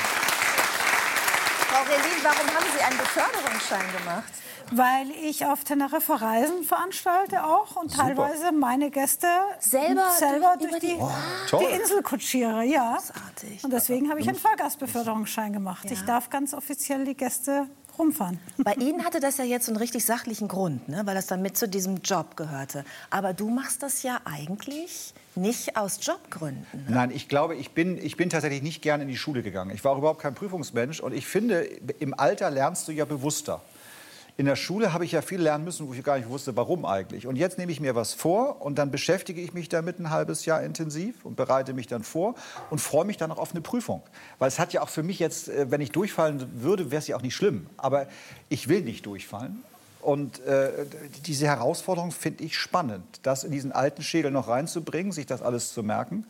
Frau 1.73 1.81
Relin, 1.85 2.21
warum 2.21 2.47
haben 2.55 2.65
Sie 2.77 2.83
einen 2.83 2.97
Beförderungsschein 2.99 3.85
gemacht? 3.97 4.31
Weil 4.71 5.09
ich 5.23 5.43
auf 5.47 5.63
Teneriffa 5.63 6.15
Reisen 6.17 6.63
veranstalte 6.63 7.43
auch 7.43 7.75
und 7.75 7.95
teilweise 7.95 8.51
meine 8.51 8.91
Gäste 8.91 9.27
Selber 9.59 10.11
selber 10.11 10.55
durch- 10.59 10.69
durch, 10.69 10.71
über 10.71 10.79
die, 10.79 10.87
die- 10.99 11.49
toll. 11.49 11.65
die 11.67 11.75
Insel 11.81 12.03
kutschiere. 12.03 12.63
Ja. 12.63 12.93
Großartig. 12.97 13.63
Und 13.63 13.73
deswegen 13.73 14.09
habe 14.11 14.19
ich 14.21 14.29
einen 14.29 14.37
Fahrgastbeförderungsschein 14.37 15.51
gemacht. 15.51 15.89
Ich 15.89 16.03
darf 16.05 16.29
ganz 16.29 16.53
offiziell 16.53 17.05
die 17.05 17.15
Gäste 17.17 17.67
rumfahren. 17.97 18.39
Bei 18.57 18.73
Ihnen 18.73 19.03
hatte 19.03 19.19
das 19.19 19.37
ja 19.37 19.43
jetzt 19.43 19.67
einen 19.67 19.77
richtig 19.77 20.05
sachlichen 20.05 20.47
Grund, 20.47 20.89
ne? 20.89 21.01
weil 21.05 21.15
das 21.15 21.27
dann 21.27 21.41
mit 21.41 21.57
zu 21.57 21.67
diesem 21.67 21.97
Job 21.97 22.35
gehörte. 22.35 22.85
Aber 23.09 23.33
du 23.33 23.49
machst 23.49 23.83
das 23.83 24.03
ja 24.03 24.21
eigentlich 24.25 25.13
nicht 25.35 25.77
aus 25.77 25.99
Jobgründen. 26.01 26.85
Nein, 26.87 27.11
ich 27.11 27.27
glaube, 27.27 27.55
ich 27.55 27.71
bin, 27.71 27.97
ich 27.97 28.17
bin 28.17 28.29
tatsächlich 28.29 28.61
nicht 28.61 28.81
gern 28.81 29.01
in 29.01 29.07
die 29.07 29.17
Schule 29.17 29.43
gegangen. 29.43 29.71
Ich 29.73 29.83
war 29.83 29.93
auch 29.93 29.97
überhaupt 29.97 30.21
kein 30.21 30.35
Prüfungsmensch 30.35 30.99
und 30.99 31.13
ich 31.13 31.25
finde, 31.25 31.63
im 31.99 32.17
Alter 32.17 32.49
lernst 32.51 32.87
du 32.87 32.91
ja 32.91 33.05
bewusster. 33.05 33.61
In 34.35 34.47
der 34.47 34.55
Schule 34.55 34.93
habe 34.93 35.05
ich 35.05 35.11
ja 35.11 35.21
viel 35.21 35.39
lernen 35.39 35.63
müssen, 35.63 35.87
wo 35.87 35.93
ich 35.93 36.03
gar 36.03 36.17
nicht 36.17 36.27
wusste, 36.27 36.55
warum 36.55 36.85
eigentlich. 36.85 37.27
Und 37.27 37.35
jetzt 37.35 37.59
nehme 37.59 37.71
ich 37.71 37.79
mir 37.79 37.93
was 37.93 38.15
vor 38.15 38.63
und 38.63 38.79
dann 38.79 38.89
beschäftige 38.89 39.39
ich 39.39 39.53
mich 39.53 39.69
damit 39.69 39.99
ein 39.99 40.09
halbes 40.09 40.45
Jahr 40.45 40.63
intensiv 40.63 41.23
und 41.23 41.35
bereite 41.35 41.73
mich 41.73 41.85
dann 41.85 42.03
vor 42.03 42.33
und 42.71 42.79
freue 42.79 43.05
mich 43.05 43.17
dann 43.17 43.31
auch 43.31 43.37
auf 43.37 43.51
eine 43.51 43.61
Prüfung. 43.61 44.01
Weil 44.39 44.47
es 44.47 44.57
hat 44.57 44.73
ja 44.73 44.81
auch 44.81 44.89
für 44.89 45.03
mich 45.03 45.19
jetzt, 45.19 45.49
äh, 45.49 45.69
wenn 45.69 45.81
ich 45.81 45.91
durchfallen 45.91 46.61
würde, 46.63 46.89
wäre 46.89 46.99
es 46.99 47.07
ja 47.07 47.15
auch 47.15 47.21
nicht 47.21 47.35
schlimm. 47.35 47.67
Aber 47.77 48.07
ich 48.49 48.67
will 48.67 48.81
nicht 48.81 49.05
durchfallen. 49.05 49.63
Und 50.01 50.39
äh, 50.45 50.85
diese 51.25 51.45
Herausforderung 51.45 52.11
finde 52.11 52.43
ich 52.43 52.57
spannend, 52.57 53.05
das 53.21 53.43
in 53.43 53.51
diesen 53.51 53.71
alten 53.71 54.01
Schädel 54.01 54.31
noch 54.31 54.47
reinzubringen, 54.47 55.11
sich 55.11 55.27
das 55.27 55.41
alles 55.41 55.73
zu 55.73 55.83
merken. 55.83 56.25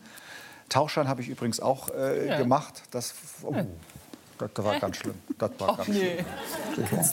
Tauchschein 0.68 1.08
habe 1.08 1.22
ich 1.22 1.28
übrigens 1.28 1.58
auch 1.58 1.88
äh, 1.90 2.36
gemacht. 2.38 2.82
Das, 2.90 3.14
oh, 3.42 3.54
das 4.38 4.50
war 4.64 4.78
ganz 4.80 4.96
schlimm. 4.96 5.14
Das 5.38 5.50
war 5.58 5.76
ganz 5.76 5.86
schlimm. 5.86 6.24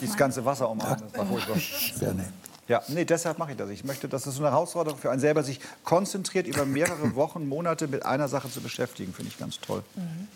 Dieses 0.00 0.16
ganze 0.16 0.44
Wasser 0.44 0.68
um 0.68 0.80
einen, 0.80 1.02
das 1.10 1.18
war 1.18 1.26
furchtbar. 1.26 1.56
Ja, 2.00 2.12
nee. 2.12 2.22
Ja, 2.68 2.80
nee, 2.88 3.04
deshalb 3.04 3.38
mache 3.38 3.50
ich 3.50 3.56
das. 3.56 3.68
Ich 3.70 3.84
möchte, 3.84 4.08
dass 4.08 4.24
es 4.26 4.38
eine 4.38 4.50
Herausforderung 4.50 4.98
für 4.98 5.10
einen 5.10 5.20
selber, 5.20 5.42
sich 5.42 5.60
konzentriert 5.84 6.46
über 6.46 6.64
mehrere 6.64 7.14
Wochen, 7.16 7.48
Monate 7.48 7.88
mit 7.88 8.06
einer 8.06 8.28
Sache 8.28 8.48
zu 8.50 8.60
beschäftigen, 8.60 9.12
finde 9.12 9.30
ich 9.32 9.38
ganz 9.38 9.58
toll. 9.60 9.82
Mhm. 9.96 10.28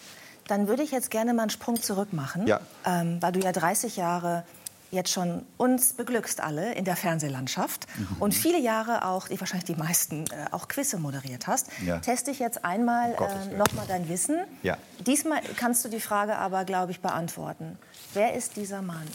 Dann 0.48 0.68
würde 0.68 0.82
ich 0.82 0.90
jetzt 0.90 1.10
gerne 1.10 1.34
mal 1.34 1.42
einen 1.42 1.50
Sprung 1.50 1.80
zurück 1.80 2.12
machen, 2.12 2.46
Ja. 2.46 2.60
ähm, 2.84 3.18
weil 3.20 3.32
du 3.32 3.40
ja 3.40 3.52
30 3.52 3.96
Jahre 3.96 4.44
jetzt 4.90 5.10
schon 5.10 5.44
uns 5.56 5.92
beglückst 5.94 6.40
alle 6.40 6.74
in 6.74 6.84
der 6.84 6.96
Fernsehlandschaft 6.96 7.86
Mhm. 7.98 8.16
und 8.20 8.34
viele 8.34 8.58
Jahre 8.60 9.04
auch, 9.04 9.28
die 9.28 9.38
wahrscheinlich 9.40 9.64
die 9.64 9.74
meisten, 9.74 10.24
äh, 10.30 10.46
auch 10.52 10.68
Quizze 10.68 10.98
moderiert 10.98 11.46
hast. 11.46 11.68
Ja. 11.84 11.98
Teste 11.98 12.30
ich 12.30 12.38
jetzt 12.38 12.64
einmal 12.64 13.12
Gottes 13.14 13.34
äh, 13.46 13.48
Willen. 13.48 13.58
noch 13.58 13.72
mal 13.72 13.86
dein 13.86 14.08
Wissen. 14.08 14.36
Ja. 14.62 14.76
Diesmal 15.06 15.40
kannst 15.56 15.84
du 15.84 15.88
die 15.88 16.00
Frage 16.00 16.36
aber, 16.36 16.64
glaube 16.64 16.92
ich, 16.92 17.00
beantworten. 17.00 17.78
Wer 18.14 18.34
ist 18.34 18.56
dieser 18.56 18.82
Mann? 18.82 19.06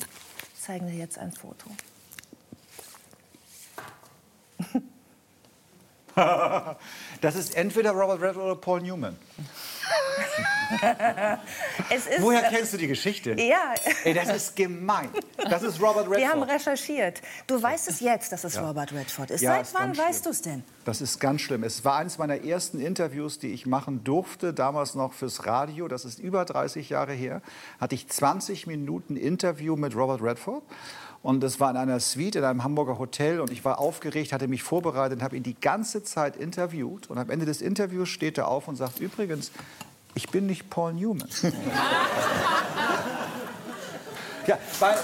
Ich 0.56 0.62
zeige 0.62 0.86
dir 0.86 0.94
jetzt 0.98 1.18
ein 1.18 1.32
Foto. 1.32 1.66
Das 7.22 7.36
ist 7.36 7.56
entweder 7.56 7.92
Robert 7.92 8.22
Redford 8.22 8.44
oder 8.44 8.56
Paul 8.56 8.82
Newman. 8.82 9.16
Ist, 11.94 12.08
Woher 12.20 12.46
äh, 12.48 12.50
kennst 12.56 12.74
du 12.74 12.78
die 12.78 12.88
Geschichte? 12.88 13.34
Ja, 13.42 13.74
Ey, 14.04 14.14
das 14.14 14.30
ist 14.30 14.56
gemein. 14.56 15.10
Das 15.50 15.64
ist 15.64 15.82
Robert 15.82 16.06
Redford. 16.06 16.18
wir 16.18 16.30
haben 16.30 16.44
recherchiert. 16.44 17.22
Du 17.46 17.62
weißt 17.62 17.90
es 17.90 18.00
jetzt, 18.00 18.32
dass 18.32 18.44
es 18.46 18.56
Ja. 18.56 18.68
Robert 18.68 18.94
Redford 18.94 19.32
ist. 19.32 19.42
Ja, 19.42 19.52
Seit 19.56 19.64
ist 19.64 19.74
wann 19.74 19.98
weißt 19.98 20.26
du 20.26 20.30
es 20.30 20.42
denn? 20.42 20.64
Das 20.86 21.02
ist 21.02 21.20
ganz 21.20 21.42
schlimm. 21.42 21.64
Es 21.64 21.84
war 21.84 21.98
eines 21.98 22.18
meiner 22.18 22.44
ersten 22.44 22.80
Interviews, 22.80 23.38
die 23.40 23.48
ich 23.54 23.66
machen 23.66 24.04
durfte, 24.04 24.54
damals 24.54 24.96
noch 24.96 25.14
fürs 25.14 25.46
Radio. 25.46 25.88
Das 25.90 26.06
ist 26.06 26.20
über 26.20 26.46
30 26.46 26.90
Jahre 26.90 27.14
her. 27.14 27.42
Hatte 27.80 27.96
ich 27.96 28.08
20 28.08 28.66
Minuten 28.68 29.18
Interview 29.18 29.76
mit 29.76 29.96
Robert 29.96 30.22
Redford. 30.22 30.64
Und 31.24 31.44
es 31.44 31.60
war 31.60 31.70
in 31.70 31.78
einer 31.78 32.00
Suite 32.00 32.38
in 32.38 32.44
einem 32.44 32.64
Hamburger 32.64 32.98
Hotel. 32.98 33.40
Und 33.42 33.52
ich 33.52 33.64
war 33.64 33.78
aufgeregt, 33.80 34.34
hatte 34.34 34.48
mich 34.48 34.64
vorbereitet 34.64 35.20
und 35.20 35.24
habe 35.24 35.38
ihn 35.38 35.44
die 35.44 35.54
ganze 35.54 36.04
Zeit 36.04 36.36
interviewt. 36.36 37.12
Und 37.12 37.20
am 37.20 37.30
Ende 37.30 37.46
des 37.46 37.62
Interviews 37.62 38.10
steht 38.10 38.40
er 38.40 38.48
auf 38.48 38.68
und 38.68 38.76
sagt: 38.76 39.00
Übrigens, 39.00 39.52
ich 40.16 40.30
bin 40.30 40.48
nicht 40.48 40.70
Paul 40.72 40.94
Newman. 40.94 41.30
ja, 44.48 44.58
weil. 44.80 44.98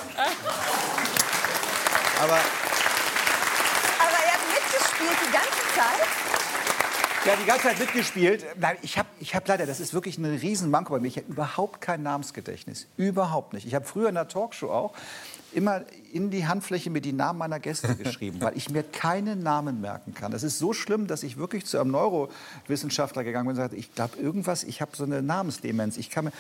Aber 2.20 2.34
Aber 2.34 4.18
er 4.26 4.34
hat 4.34 4.42
mitgespielt 4.50 5.18
die 5.22 5.32
ganze 5.32 5.62
Zeit. 5.76 6.08
Ja, 7.26 7.36
die 7.36 7.46
ganze 7.46 7.64
Zeit 7.64 7.80
mitgespielt. 7.80 8.46
Nein, 8.60 8.78
ich 8.82 8.98
habe 8.98 9.10
ich 9.20 9.36
hab 9.36 9.48
leider, 9.48 9.68
das 9.68 9.80
ist 9.80 9.94
wirklich 9.94 10.18
ein 10.18 10.26
Riesenmanko 10.26 10.94
bei 10.94 11.00
mir. 11.00 11.10
Ich 11.10 11.18
habe 11.18 11.28
überhaupt 11.28 11.80
kein 11.82 12.02
Namensgedächtnis. 12.02 12.88
Überhaupt 12.98 13.54
nicht. 13.54 13.68
Ich 13.68 13.76
habe 13.76 13.86
früher 13.86 14.10
in 14.10 14.16
der 14.16 14.28
Talkshow 14.28 14.72
auch 14.72 14.94
immer 15.58 15.82
in 16.14 16.30
die 16.30 16.48
Handfläche 16.48 16.92
mir 16.92 17.02
die 17.02 17.14
Namen 17.14 17.40
meiner 17.40 17.60
Gäste 17.60 17.96
geschrieben, 18.04 18.40
weil 18.42 18.56
ich 18.56 18.70
mir 18.70 18.84
keine 18.84 19.36
Namen 19.36 19.82
merken 19.82 20.14
kann. 20.14 20.32
Das 20.32 20.44
ist 20.44 20.60
so 20.60 20.72
schlimm, 20.72 21.08
dass 21.08 21.24
ich 21.24 21.38
wirklich 21.38 21.66
zu 21.66 21.80
einem 21.80 21.92
Neurowissenschaftler 21.92 23.24
gegangen 23.24 23.48
bin 23.48 23.56
und 23.56 23.62
sagte, 23.62 23.76
ich 23.76 23.94
glaube 23.96 24.18
irgendwas, 24.18 24.64
ich 24.64 24.82
habe 24.82 24.96
so 24.96 25.04
eine 25.04 25.24
Namensdemenz. 25.24 25.98
Ich 25.98 26.12
kann 26.12 26.26
mir 26.26 26.32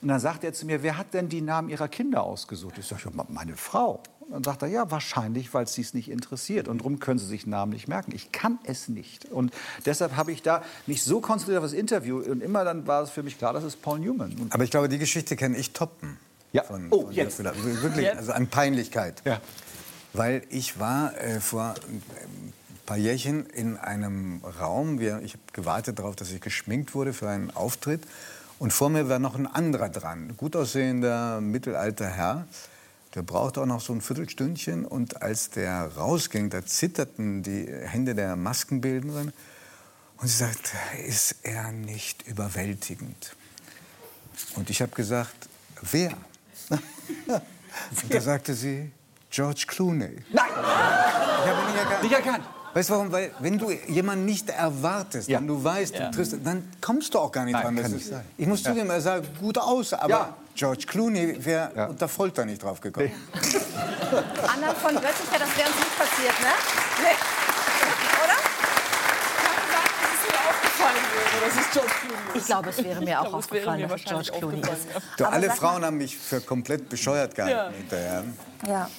und 0.00 0.08
dann 0.08 0.20
sagt 0.20 0.44
er 0.44 0.52
zu 0.52 0.66
mir, 0.66 0.82
wer 0.82 0.98
hat 0.98 1.14
denn 1.14 1.30
die 1.30 1.40
Namen 1.40 1.70
ihrer 1.70 1.88
Kinder 1.88 2.24
ausgesucht? 2.24 2.76
Ich 2.78 2.86
sage, 2.86 3.02
ja, 3.06 3.24
meine 3.28 3.56
Frau. 3.56 4.02
Und 4.20 4.32
dann 4.32 4.44
sagt 4.44 4.60
er, 4.60 4.68
ja, 4.68 4.90
wahrscheinlich, 4.90 5.54
weil 5.54 5.64
es 5.64 5.72
sie 5.72 5.80
es 5.80 5.94
nicht 5.94 6.10
interessiert. 6.10 6.68
Und 6.68 6.78
darum 6.78 6.98
können 6.98 7.18
sie 7.18 7.24
sich 7.24 7.46
Namen 7.46 7.72
nicht 7.72 7.88
merken. 7.88 8.12
Ich 8.14 8.30
kann 8.30 8.58
es 8.64 8.88
nicht. 8.88 9.24
Und 9.26 9.54
deshalb 9.86 10.16
habe 10.16 10.30
ich 10.30 10.42
da 10.42 10.62
mich 10.86 11.02
so 11.02 11.20
konzentriert 11.20 11.58
auf 11.58 11.64
das 11.64 11.72
Interview. 11.72 12.18
Und 12.18 12.42
immer 12.42 12.64
dann 12.64 12.86
war 12.86 13.02
es 13.02 13.10
für 13.10 13.22
mich 13.22 13.38
klar, 13.38 13.54
das 13.54 13.64
ist 13.64 13.80
Paul 13.80 13.98
Newman. 13.98 14.34
Aber 14.50 14.64
ich 14.64 14.70
glaube, 14.70 14.90
die 14.90 14.98
Geschichte 14.98 15.36
kenne 15.36 15.56
ich 15.56 15.72
toppen. 15.72 16.18
Ja. 16.54 16.62
Von, 16.62 16.86
Oh, 16.90 17.02
von 17.02 17.12
jetzt. 17.12 17.38
Müller. 17.38 17.52
Wirklich, 17.82 18.16
also 18.16 18.32
an 18.32 18.46
Peinlichkeit. 18.46 19.20
Ja. 19.24 19.40
Weil 20.12 20.42
ich 20.50 20.78
war 20.78 21.14
äh, 21.20 21.40
vor 21.40 21.74
ein 21.90 22.52
paar 22.86 22.96
Jährchen 22.96 23.46
in 23.46 23.76
einem 23.76 24.40
Raum. 24.60 25.00
Wir, 25.00 25.20
ich 25.22 25.32
habe 25.32 25.42
gewartet 25.52 25.98
darauf, 25.98 26.14
dass 26.14 26.30
ich 26.30 26.40
geschminkt 26.40 26.94
wurde 26.94 27.12
für 27.12 27.28
einen 27.28 27.50
Auftritt. 27.50 28.02
Und 28.60 28.72
vor 28.72 28.88
mir 28.88 29.08
war 29.08 29.18
noch 29.18 29.34
ein 29.34 29.48
anderer 29.48 29.88
dran. 29.88 30.28
Ein 30.28 30.36
gut 30.36 30.54
aussehender, 30.54 31.40
mittelalter 31.40 32.06
Herr. 32.08 32.46
Der 33.16 33.22
brauchte 33.22 33.60
auch 33.60 33.66
noch 33.66 33.80
so 33.80 33.92
ein 33.92 34.00
Viertelstündchen. 34.00 34.84
Und 34.84 35.22
als 35.22 35.50
der 35.50 35.88
rausging, 35.96 36.50
da 36.50 36.64
zitterten 36.64 37.42
die 37.42 37.66
Hände 37.66 38.14
der 38.14 38.36
Maskenbildnerin. 38.36 39.32
Und 40.18 40.28
sie 40.28 40.36
sagt, 40.36 40.72
ist 41.04 41.34
er 41.42 41.72
nicht 41.72 42.28
überwältigend? 42.28 43.34
Und 44.54 44.70
ich 44.70 44.80
habe 44.82 44.92
gesagt, 44.92 45.48
wer? 45.82 46.12
Und 47.30 48.14
da 48.14 48.20
sagte 48.20 48.54
sie, 48.54 48.90
George 49.30 49.64
Clooney. 49.66 50.22
Nein, 50.32 50.44
Ich 50.48 51.50
habe 51.50 51.60
ihn 51.60 51.66
nicht 51.66 51.78
erkannt. 51.82 52.02
nicht 52.02 52.12
erkannt. 52.14 52.44
Weißt 52.72 52.88
du 52.88 52.92
warum? 52.94 53.12
Weil 53.12 53.30
wenn 53.38 53.56
du 53.58 53.70
jemanden 53.70 54.24
nicht 54.24 54.48
erwartest, 54.50 55.28
Ja. 55.28 55.38
wenn 55.38 55.46
du 55.46 55.62
weißt, 55.62 55.94
du 55.96 56.10
triffst, 56.10 56.34
dann 56.44 56.68
kommst 56.80 57.14
du 57.14 57.18
auch 57.20 57.30
gar 57.30 57.44
nicht 57.44 57.52
Nein, 57.54 57.62
dran. 57.62 57.74
kann 57.76 57.82
Das 57.84 57.92
nicht 57.92 58.02
ist- 58.02 58.10
sein. 58.10 58.24
Ich 58.36 58.46
muss 58.46 58.62
zugeben, 58.62 58.90
er 58.90 59.00
sah 59.00 59.20
gut 59.40 59.58
aus, 59.58 59.92
aber 59.92 60.08
Ja. 60.10 60.36
George 60.56 60.84
Clooney 60.86 61.44
wäre 61.44 61.70
Ja. 61.76 61.86
unter 61.86 62.08
Folter 62.08 62.44
nicht 62.44 62.62
drauf 62.62 62.80
gekommen. 62.80 63.12
Anna 63.32 64.74
von 64.74 64.94
Göttingen, 64.94 65.38
das 65.38 65.56
wäre 65.56 65.68
uns 65.68 65.76
nicht 65.78 65.98
passiert, 65.98 66.40
ne? 66.40 66.52
Nee. 67.02 67.16
Oder? 68.24 68.34
Das 71.40 71.56
ist 71.64 71.72
George 71.72 71.90
Clooney. 72.00 72.38
Ich 72.38 72.46
glaube, 72.46 72.68
es 72.70 72.84
wäre 72.84 73.00
mir 73.00 73.20
auch 73.20 73.24
wäre 73.26 73.34
aufgefallen, 73.36 73.80
mir 73.80 73.86
dass 73.88 74.00
es 74.00 74.06
George 74.06 74.30
Clooney 74.38 74.60
ist. 74.60 74.86
Du, 75.16 75.24
Aber 75.24 75.32
alle 75.34 75.50
Frauen 75.50 75.80
mal- 75.80 75.86
haben 75.88 75.98
mich 75.98 76.16
für 76.16 76.40
komplett 76.40 76.88
bescheuert 76.88 77.34
gehalten 77.34 77.56
Ja. 77.56 77.70
hinterher. 77.78 78.24
Ja. 78.66 78.90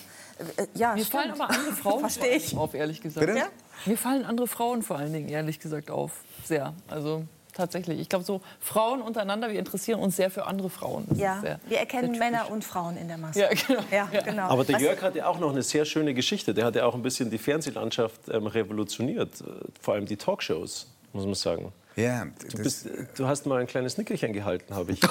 Ja, 0.73 0.93
Mir 0.95 1.05
stimmt. 1.05 1.21
fallen 1.21 1.31
aber 1.31 1.49
andere 1.49 1.71
Frauen 1.73 1.99
Verstehe 2.01 2.35
ich. 2.35 2.57
auf, 2.57 2.73
ehrlich 2.73 3.01
gesagt. 3.01 3.25
Bitte? 3.25 3.39
Ja? 3.39 3.45
Mir 3.85 3.97
fallen 3.97 4.25
andere 4.25 4.47
Frauen 4.47 4.81
vor 4.83 4.97
allen 4.97 5.13
Dingen, 5.13 5.29
ehrlich 5.29 5.59
gesagt, 5.59 5.89
auf. 5.89 6.11
Sehr. 6.43 6.73
Also 6.89 7.23
tatsächlich. 7.53 8.01
Ich 8.01 8.09
glaube, 8.09 8.25
so 8.25 8.41
Frauen 8.59 9.01
untereinander, 9.01 9.49
wir 9.49 9.57
interessieren 9.57 10.01
uns 10.01 10.17
sehr 10.17 10.29
für 10.29 10.45
andere 10.45 10.69
Frauen. 10.69 11.05
Das 11.07 11.17
Ja, 11.19 11.39
sehr, 11.39 11.59
wir 11.67 11.79
erkennen 11.79 12.19
Männer 12.19 12.51
und 12.51 12.65
Frauen 12.65 12.97
in 12.97 13.07
der 13.07 13.17
Masse. 13.17 13.39
Ja, 13.39 13.47
genau. 13.47 13.79
Ja, 13.91 14.09
Ja. 14.11 14.21
genau. 14.23 14.43
Aber 14.49 14.65
der 14.65 14.75
Was- 14.75 14.81
Jörg 14.81 15.01
hatte 15.01 15.25
auch 15.25 15.39
noch 15.39 15.51
eine 15.51 15.63
sehr 15.63 15.85
schöne 15.85 16.13
Geschichte. 16.13 16.53
Der 16.53 16.65
hat 16.65 16.75
ja 16.75 16.85
auch 16.85 16.95
ein 16.95 17.01
bisschen 17.01 17.29
die 17.29 17.37
Fernsehlandschaft 17.37 18.27
ähm, 18.29 18.47
revolutioniert. 18.47 19.39
Äh, 19.39 19.45
Vor 19.79 19.93
allem 19.93 20.05
die 20.05 20.17
Talkshows, 20.17 20.87
muss 21.13 21.23
man 21.23 21.33
sagen. 21.35 21.71
Ja, 21.95 22.25
Du, 22.51 22.57
bist, 22.61 22.87
äh, 22.87 23.05
du 23.15 23.25
hast 23.27 23.45
mal 23.45 23.59
ein 23.61 23.67
kleines 23.67 23.97
Nickerchen 23.97 24.33
gehalten, 24.33 24.75
habe 24.75 24.91
ich. 24.91 24.99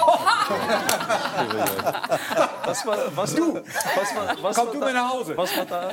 was 2.65 2.85
war, 2.85 2.97
was, 3.15 3.35
du, 3.35 3.55
was 3.55 4.15
war, 4.15 4.35
was 4.41 4.55
Komm 4.55 4.67
war 4.67 4.73
du 4.73 4.79
da, 4.79 4.85
mir 4.85 4.93
nach 4.93 5.11
Hause. 5.13 5.37
Was 5.37 5.57
war 5.57 5.65
da? 5.65 5.91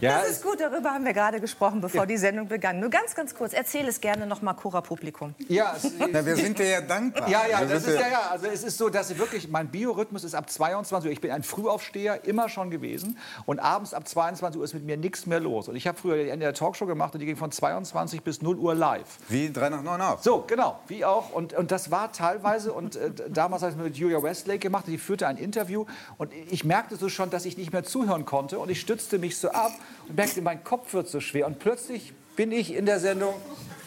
Ja, 0.00 0.20
Das 0.20 0.30
ist 0.30 0.42
gut, 0.42 0.60
darüber 0.60 0.90
haben 0.90 1.04
wir 1.04 1.12
gerade 1.12 1.40
gesprochen, 1.40 1.80
bevor 1.80 2.06
die 2.06 2.16
Sendung 2.16 2.48
begann. 2.48 2.80
Nur 2.80 2.90
ganz, 2.90 3.14
ganz 3.14 3.34
kurz, 3.34 3.52
erzähl 3.52 3.86
es 3.88 4.00
gerne 4.00 4.26
noch 4.26 4.42
mal 4.42 4.54
Cora-Publikum. 4.54 5.34
ja, 5.48 5.74
es, 5.76 5.90
na, 6.12 6.24
wir 6.24 6.36
sind 6.36 6.58
dir 6.58 6.68
ja 6.68 6.80
dankbar. 6.80 7.28
Ja, 7.28 7.42
ja, 7.50 7.64
das 7.64 7.86
ist 7.86 7.98
ja, 7.98 8.08
ja. 8.08 8.20
Also 8.30 8.46
es 8.46 8.62
ist 8.62 8.78
so, 8.78 8.88
dass 8.88 9.10
ich 9.10 9.18
wirklich 9.18 9.48
mein 9.48 9.68
Biorhythmus 9.68 10.24
ist 10.24 10.34
ab 10.34 10.50
22 10.50 11.08
Uhr. 11.08 11.12
Ich 11.12 11.20
bin 11.20 11.30
ein 11.30 11.42
Frühaufsteher 11.42 12.24
immer 12.24 12.48
schon 12.48 12.70
gewesen 12.70 13.18
und 13.46 13.58
abends 13.60 13.94
ab 13.94 14.06
22 14.06 14.58
Uhr 14.58 14.64
ist 14.64 14.74
mit 14.74 14.84
mir 14.84 14.96
nichts 14.96 15.26
mehr 15.26 15.40
los. 15.40 15.68
Und 15.68 15.76
ich 15.76 15.86
habe 15.86 15.98
früher 15.98 16.16
die 16.22 16.28
Ende 16.28 16.44
der 16.46 16.54
Talkshow 16.54 16.86
gemacht 16.86 17.14
und 17.14 17.20
die 17.20 17.26
ging 17.26 17.36
von 17.36 17.50
22 17.52 18.22
bis 18.22 18.42
0 18.42 18.56
Uhr 18.56 18.74
live. 18.74 19.06
Wie 19.28 19.50
3 19.52 19.70
nach 19.70 19.82
9 19.82 20.00
auch. 20.00 20.22
So, 20.22 20.44
genau, 20.46 20.78
wie 20.88 21.04
auch. 21.04 21.32
Und, 21.32 21.54
und 21.54 21.70
das 21.70 21.90
war 21.90 22.12
teilweise, 22.12 22.72
und 22.72 22.96
äh, 22.96 23.10
damals 23.28 23.62
habe 23.62 23.72
ich 23.72 23.78
es 23.78 23.82
mit 23.82 23.96
Julia 23.96 24.22
Westlake 24.22 24.58
gemacht, 24.58 24.84
die 24.86 24.98
führte 24.98 25.26
ein 25.26 25.36
Interview. 25.36 25.85
Und 26.18 26.32
ich 26.50 26.64
merkte 26.64 26.96
so 26.96 27.08
schon, 27.08 27.30
dass 27.30 27.44
ich 27.44 27.56
nicht 27.56 27.72
mehr 27.72 27.84
zuhören 27.84 28.24
konnte. 28.24 28.58
Und 28.58 28.70
ich 28.70 28.80
stützte 28.80 29.18
mich 29.18 29.38
so 29.38 29.50
ab 29.50 29.72
und 30.08 30.16
merkte, 30.16 30.42
mein 30.42 30.62
Kopf 30.64 30.92
wird 30.94 31.08
so 31.08 31.20
schwer. 31.20 31.46
Und 31.46 31.58
plötzlich 31.58 32.12
bin 32.36 32.52
ich 32.52 32.74
in 32.74 32.86
der 32.86 33.00
Sendung 33.00 33.34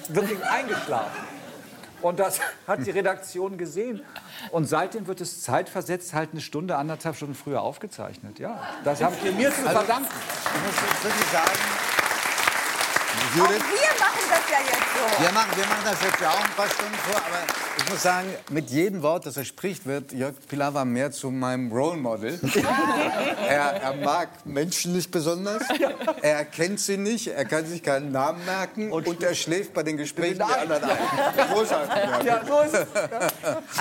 wirklich 0.09 0.43
eingeschlafen. 0.43 1.23
Und 2.01 2.19
das 2.19 2.39
hat 2.67 2.85
die 2.85 2.91
Redaktion 2.91 3.57
gesehen. 3.57 4.01
Und 4.51 4.65
seitdem 4.65 5.07
wird 5.07 5.21
es 5.21 5.41
zeitversetzt 5.41 6.13
halt 6.13 6.29
eine 6.31 6.41
Stunde, 6.41 6.77
anderthalb 6.77 7.15
Stunden 7.15 7.35
früher 7.35 7.61
aufgezeichnet. 7.61 8.39
Ja, 8.39 8.59
das 8.83 9.01
habt 9.03 9.23
ihr 9.23 9.31
mir 9.33 9.49
zu 9.53 9.61
verdanken. 9.61 10.07
Ich 10.07 10.65
muss 10.65 10.75
jetzt 10.89 11.03
wirklich 11.03 11.29
sagen, 11.31 11.59
Auch 13.19 13.37
Judith, 13.37 13.63
wir 13.63 13.99
machen 13.99 14.23
das 14.29 14.49
ja 14.49 14.59
jetzt 14.65 15.17
so. 15.17 15.23
wir 15.23 15.31
machen, 15.31 15.51
wir 15.55 15.65
machen 15.65 15.85
das 15.85 16.01
jetzt 16.01 16.21
ja 16.21 16.29
auch 16.29 16.43
ein 16.43 16.51
paar 16.55 16.69
Stunden 16.69 16.95
vor, 16.95 17.17
aber 17.17 17.68
ich 17.79 17.89
muss 17.89 18.03
sagen, 18.03 18.27
mit 18.49 18.69
jedem 18.69 19.01
Wort, 19.01 19.25
das 19.25 19.37
er 19.37 19.45
spricht, 19.45 19.85
wird 19.85 20.11
Jörg 20.11 20.33
Pilawa 20.47 20.85
mehr 20.85 21.11
zu 21.11 21.31
meinem 21.31 21.71
Role 21.71 21.97
Model. 21.97 22.39
er, 23.47 23.81
er 23.81 23.93
mag 23.95 24.45
Menschen 24.45 24.93
nicht 24.93 25.11
besonders, 25.11 25.63
er 26.21 26.45
kennt 26.45 26.79
sie 26.79 26.97
nicht, 26.97 27.27
er 27.27 27.45
kann 27.45 27.65
sich 27.65 27.81
keinen 27.81 28.11
Namen 28.11 28.43
merken 28.45 28.91
und, 28.91 29.23
er 29.23 29.35
schläft 29.35 29.73
bei 29.73 29.83
den 29.83 29.97
Gesprächen 29.97 30.37
der 30.37 30.59
anderen 30.61 30.83
ein. 30.83 30.97
Großartig. 31.53 32.25
Ja, 32.25 32.41
so. 32.45 32.77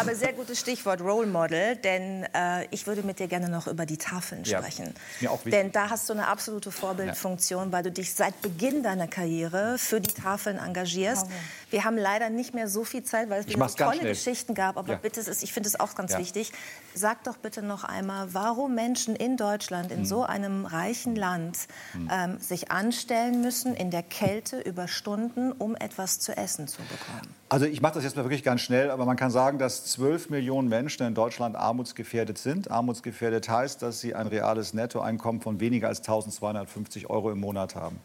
Aber 0.01 0.15
sehr 0.15 0.33
gutes 0.33 0.59
Stichwort 0.61 1.01
Role 1.01 1.27
Model, 1.27 1.77
denn 1.77 2.25
äh, 2.35 2.67
ich 2.71 2.87
würde 2.87 3.03
mit 3.03 3.19
dir 3.19 3.29
gerne 3.29 3.49
noch 3.49 3.67
über 3.67 3.87
die 3.87 3.99
Tafeln 3.99 4.43
Ja, 4.45 4.59
sprechen. 4.59 4.95
mir 5.21 5.31
auch 5.31 5.45
wichtig. 5.45 5.53
denn 5.53 5.73
da 5.73 5.91
hast 5.91 6.09
du 6.09 6.13
eine 6.13 6.27
absolute 6.27 6.71
Vorbildfunktion, 6.73 7.73
weil 7.73 7.83
du 7.83 7.93
dich 7.93 8.15
seit 8.15 8.41
Beginn 8.43 8.83
deiner 8.83 9.07
Karriere 9.09 9.77
für 9.79 10.01
die 10.01 10.13
Tafeln 10.13 10.59
engagierst. 10.59 11.27
Wir 11.71 11.85
haben 11.85 11.97
leider 11.97 12.31
nicht 12.31 12.55
mehr 12.55 12.69
so 12.69 12.85
viel 12.85 13.03
Zeit, 13.03 13.29
weil 13.31 13.41
es 13.41 13.49
wieder 13.49 13.69
so 13.69 13.77
tolle. 13.77 14.01
Geschichten 14.01 14.55
gab. 14.55 14.77
Aber 14.77 14.93
Ja. 14.95 14.99
bitte, 14.99 15.21
ich 15.41 15.53
finde 15.53 15.69
es 15.69 15.79
auch 15.79 15.95
ganz 15.95 16.13
Ja. 16.13 16.19
wichtig. 16.19 16.53
Sag 16.95 17.25
doch 17.25 17.37
bitte 17.37 17.63
noch 17.63 17.85
einmal, 17.85 18.33
warum 18.35 18.75
Menschen 18.75 19.15
in 19.15 19.37
Deutschland, 19.37 19.93
in 19.93 20.05
so 20.05 20.23
einem 20.25 20.65
reichen 20.67 21.15
Land, 21.15 21.69
ähm, 22.11 22.39
sich 22.39 22.71
anstellen 22.71 23.41
müssen 23.43 23.75
in 23.75 23.91
der 23.91 24.03
Kälte 24.03 24.61
über 24.61 24.89
Stunden, 24.89 25.53
um 25.53 25.77
etwas 25.77 26.19
zu 26.21 26.37
essen 26.37 26.69
zu 26.69 26.79
bekommen. 26.83 27.35
Also 27.51 27.65
ich 27.65 27.81
mache 27.81 27.95
das 27.95 28.05
jetzt 28.05 28.17
mal 28.17 28.25
wirklich 28.25 28.45
ganz 28.45 28.61
schnell, 28.61 28.91
aber 28.91 29.07
man 29.07 29.17
kann 29.17 29.31
sagen, 29.31 29.59
dass 29.59 29.87
12 29.87 30.29
Millionen 30.29 30.69
Menschen 30.69 31.07
in 31.07 31.15
Deutschland 31.15 31.57
armutsgefährdet 31.57 32.37
sind. 32.37 32.71
Armutsgefährdet 32.71 33.49
heißt, 33.49 33.81
dass 33.81 34.01
sie 34.01 34.15
ein 34.15 34.27
reales 34.27 34.75
Nettoeinkommen 34.75 35.41
von 35.41 35.59
weniger 35.61 35.89
als 35.89 36.01
1250 36.01 37.09
Euro 37.09 37.31
im 37.31 37.41
Monat 37.41 37.75
haben. 37.75 38.01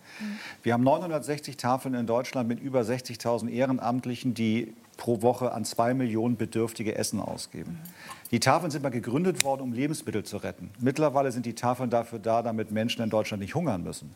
Wir 0.62 0.74
haben 0.74 0.84
960 0.84 1.58
Tafeln 1.58 1.94
in 1.96 2.08
Deutschland 2.08 2.48
mit 2.48 2.60
über 2.62 2.82
60.000 2.82 3.50
Ehrenamtlichen, 3.54 4.34
die 4.34 4.74
pro 4.98 5.22
Woche 5.22 5.52
an 5.52 5.66
zwei 5.66 5.94
Millionen 5.94 6.38
Bedürftige 6.38 6.96
Essen 6.96 7.20
ausgeben. 7.20 7.80
Die 8.32 8.40
Tafeln 8.40 8.72
sind 8.72 8.84
mal 8.84 8.90
gegründet 8.90 9.44
worden, 9.44 9.62
um 9.62 9.74
Lebensmittel 9.74 10.24
zu 10.24 10.38
retten. 10.38 10.72
Mittlerweile 10.80 11.32
sind 11.32 11.46
die 11.46 11.56
Tafeln 11.56 11.90
dafür 11.90 12.20
da, 12.20 12.42
damit 12.42 12.72
Menschen 12.72 13.04
in 13.04 13.10
Deutschland 13.10 13.42
nicht 13.42 13.54
hungern 13.56 13.84
müssen. 13.84 14.12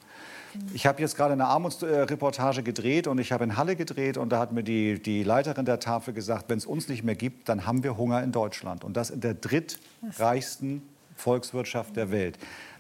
Ich 0.74 0.88
habe 0.88 1.01
jetzt 1.01 1.15
gerade 1.15 1.34
eine 1.34 1.46
Armutsreportage 1.46 2.63
gedreht 2.63 3.08
und 3.08 3.20
ich 3.20 3.32
habe 3.32 3.44
in 3.44 3.58
Halle 3.58 3.75
gedreht 3.75 4.17
und 4.17 4.29
da 4.29 4.39
hat 4.39 4.51
mir 4.51 4.63
die, 4.63 5.00
die 5.00 5.24
Leiterin 5.24 5.65
der 5.65 5.79
Tafel 5.79 6.13
gesagt, 6.13 6.46
wenn 6.50 6.58
es 6.58 6.65
uns 6.65 6.88
nicht 6.88 7.03
mehr 7.03 7.15
gibt, 7.15 7.48
dann 7.50 7.67
haben 7.67 7.84
wir 7.84 7.98
Hunger 7.98 8.24
in 8.24 8.32
Deutschland 8.32 8.84
und 8.84 8.98
das 8.98 9.10
in 9.10 9.22
der 9.22 9.36
drittreichsten 9.36 10.82
Volkswirtschaft 11.17 11.95
der 11.95 12.12
Welt. 12.12 12.38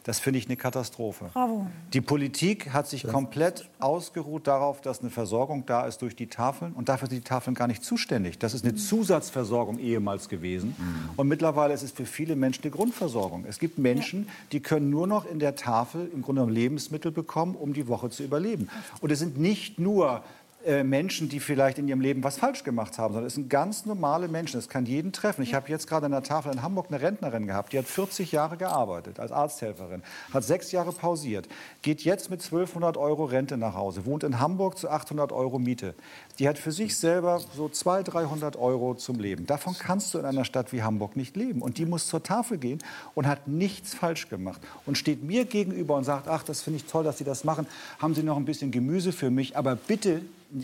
Das 0.07 0.21
finde 0.21 0.39
ich 0.39 0.45
eine 0.45 0.55
Katastrophe. 0.55 1.29
Bravo. 1.33 1.67
Die 1.91 1.99
Politik 1.99 2.71
hat 2.71 2.87
sich 2.87 3.05
komplett 3.05 3.67
ausgeruht 3.79 4.47
darauf, 4.47 4.79
dass 4.79 5.01
eine 5.01 5.09
Versorgung 5.09 5.65
da 5.65 5.85
ist 5.85 6.01
durch 6.01 6.15
die 6.15 6.27
Tafeln. 6.27 6.71
Und 6.71 6.87
dafür 6.87 7.09
sind 7.09 7.17
die 7.17 7.27
Tafeln 7.27 7.55
gar 7.55 7.67
nicht 7.67 7.83
zuständig. 7.83 8.39
Das 8.39 8.53
ist 8.53 8.63
eine 8.63 8.75
Zusatzversorgung 8.75 9.79
ehemals 9.79 10.29
gewesen. 10.29 10.77
Und 11.17 11.27
mittlerweile 11.27 11.73
ist 11.73 11.83
es 11.83 11.91
für 11.91 12.05
viele 12.05 12.37
Menschen 12.37 12.63
eine 12.63 12.71
Grundversorgung. 12.71 13.43
Es 13.49 13.59
gibt 13.59 13.79
Menschen, 13.79 14.29
die 14.53 14.61
können 14.61 14.89
nur 14.89 15.07
noch 15.07 15.29
in 15.29 15.39
der 15.39 15.57
Tafel 15.57 16.09
im 16.13 16.21
Grunde 16.21 16.39
genommen 16.39 16.55
Lebensmittel 16.55 17.11
bekommen, 17.11 17.55
um 17.55 17.73
die 17.73 17.89
Woche 17.89 18.09
zu 18.09 18.23
überleben. 18.23 18.69
Und 19.01 19.11
es 19.11 19.19
sind 19.19 19.37
nicht 19.37 19.77
nur 19.77 20.23
äh, 20.65 20.83
Menschen, 20.83 21.29
die 21.29 21.39
vielleicht 21.39 21.77
in 21.77 21.87
ihrem 21.87 22.01
Leben 22.01 22.23
was 22.23 22.37
falsch 22.37 22.63
gemacht 22.63 22.97
haben, 22.97 23.13
sondern 23.13 23.27
es 23.27 23.35
sind 23.35 23.49
ganz 23.49 23.85
normale 23.85 24.27
Menschen. 24.27 24.59
Es 24.59 24.67
kann 24.67 24.85
jeden 24.85 25.13
treffen. 25.13 25.43
Ich 25.43 25.53
habe 25.53 25.69
jetzt 25.69 25.87
gerade 25.87 26.07
an 26.07 26.11
der 26.11 26.23
Tafel 26.23 26.51
in 26.51 26.61
Hamburg 26.61 26.87
eine 26.89 27.01
Rentnerin 27.01 27.47
gehabt, 27.47 27.73
die 27.73 27.77
hat 27.77 27.85
40 27.85 28.31
Jahre 28.31 28.57
gearbeitet 28.57 29.19
als 29.19 29.31
Arzthelferin, 29.31 30.01
hat 30.33 30.43
sechs 30.43 30.71
Jahre 30.71 30.91
pausiert, 30.91 31.47
geht 31.81 32.01
jetzt 32.01 32.29
mit 32.29 32.41
1200 32.41 32.97
Euro 32.97 33.25
Rente 33.25 33.55
nach 33.55 33.75
Hause, 33.75 34.05
wohnt 34.05 34.23
in 34.23 34.39
Hamburg 34.39 34.77
zu 34.77 34.89
800 34.89 35.31
Euro 35.31 35.59
Miete. 35.59 35.93
Die 36.39 36.47
hat 36.47 36.57
für 36.57 36.71
sich 36.71 36.97
selber 36.97 37.39
so 37.55 37.69
200, 37.69 38.13
300 38.13 38.55
Euro 38.57 38.95
zum 38.95 39.19
Leben. 39.19 39.45
Davon 39.45 39.75
kannst 39.77 40.13
du 40.13 40.19
in 40.19 40.25
einer 40.25 40.45
Stadt 40.45 40.73
wie 40.73 40.83
Hamburg 40.83 41.15
nicht 41.15 41.35
leben. 41.35 41.61
Und 41.61 41.77
die 41.77 41.85
muss 41.85 42.07
zur 42.07 42.23
Tafel 42.23 42.57
gehen 42.57 42.79
und 43.15 43.27
hat 43.27 43.47
nichts 43.47 43.93
falsch 43.93 44.29
gemacht 44.29 44.61
und 44.85 44.97
steht 44.97 45.23
mir 45.23 45.45
gegenüber 45.45 45.95
und 45.95 46.03
sagt, 46.03 46.27
ach, 46.27 46.43
das 46.43 46.61
finde 46.61 46.77
ich 46.77 46.85
toll, 46.85 47.03
dass 47.03 47.17
Sie 47.17 47.23
das 47.23 47.43
machen. 47.43 47.67
Haben 47.99 48.15
Sie 48.15 48.23
noch 48.23 48.37
ein 48.37 48.45
bisschen 48.45 48.71
Gemüse 48.71 49.11
für 49.11 49.29
mich? 49.29 49.55
Aber 49.57 49.75
bitte 49.75 50.21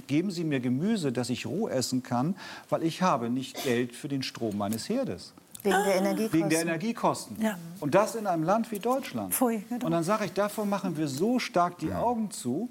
geben 0.08 0.32
Sie 0.32 0.44
mir 0.44 0.60
Gemüse, 0.60 1.12
das 1.12 1.30
ich 1.30 1.46
roh 1.46 1.68
essen 1.68 2.04
kann, 2.04 2.36
weil 2.70 2.84
ich 2.84 3.02
habe 3.02 3.30
nicht 3.30 3.64
Geld 3.64 3.94
für 3.96 4.08
den 4.08 4.24
Strom 4.24 4.58
meines 4.58 4.90
Herdes. 4.90 5.34
Wegen 5.64 5.84
der 5.86 5.96
Energiekosten. 5.96 6.40
Wegen 6.40 6.50
der 6.50 6.62
Energiekosten. 6.62 7.42
Ja. 7.42 7.58
Und 7.80 7.96
das 7.96 8.16
in 8.16 8.28
einem 8.28 8.44
Land 8.44 8.72
wie 8.72 8.80
Deutschland. 8.80 9.34
Pfui, 9.34 9.64
genau. 9.70 9.86
Und 9.86 9.92
dann 9.92 10.04
sage 10.04 10.26
ich, 10.26 10.34
davor 10.34 10.66
machen 10.66 10.98
wir 10.98 11.08
so 11.08 11.40
stark 11.40 11.78
die 11.78 11.94
Augen 11.94 12.32
zu. 12.32 12.70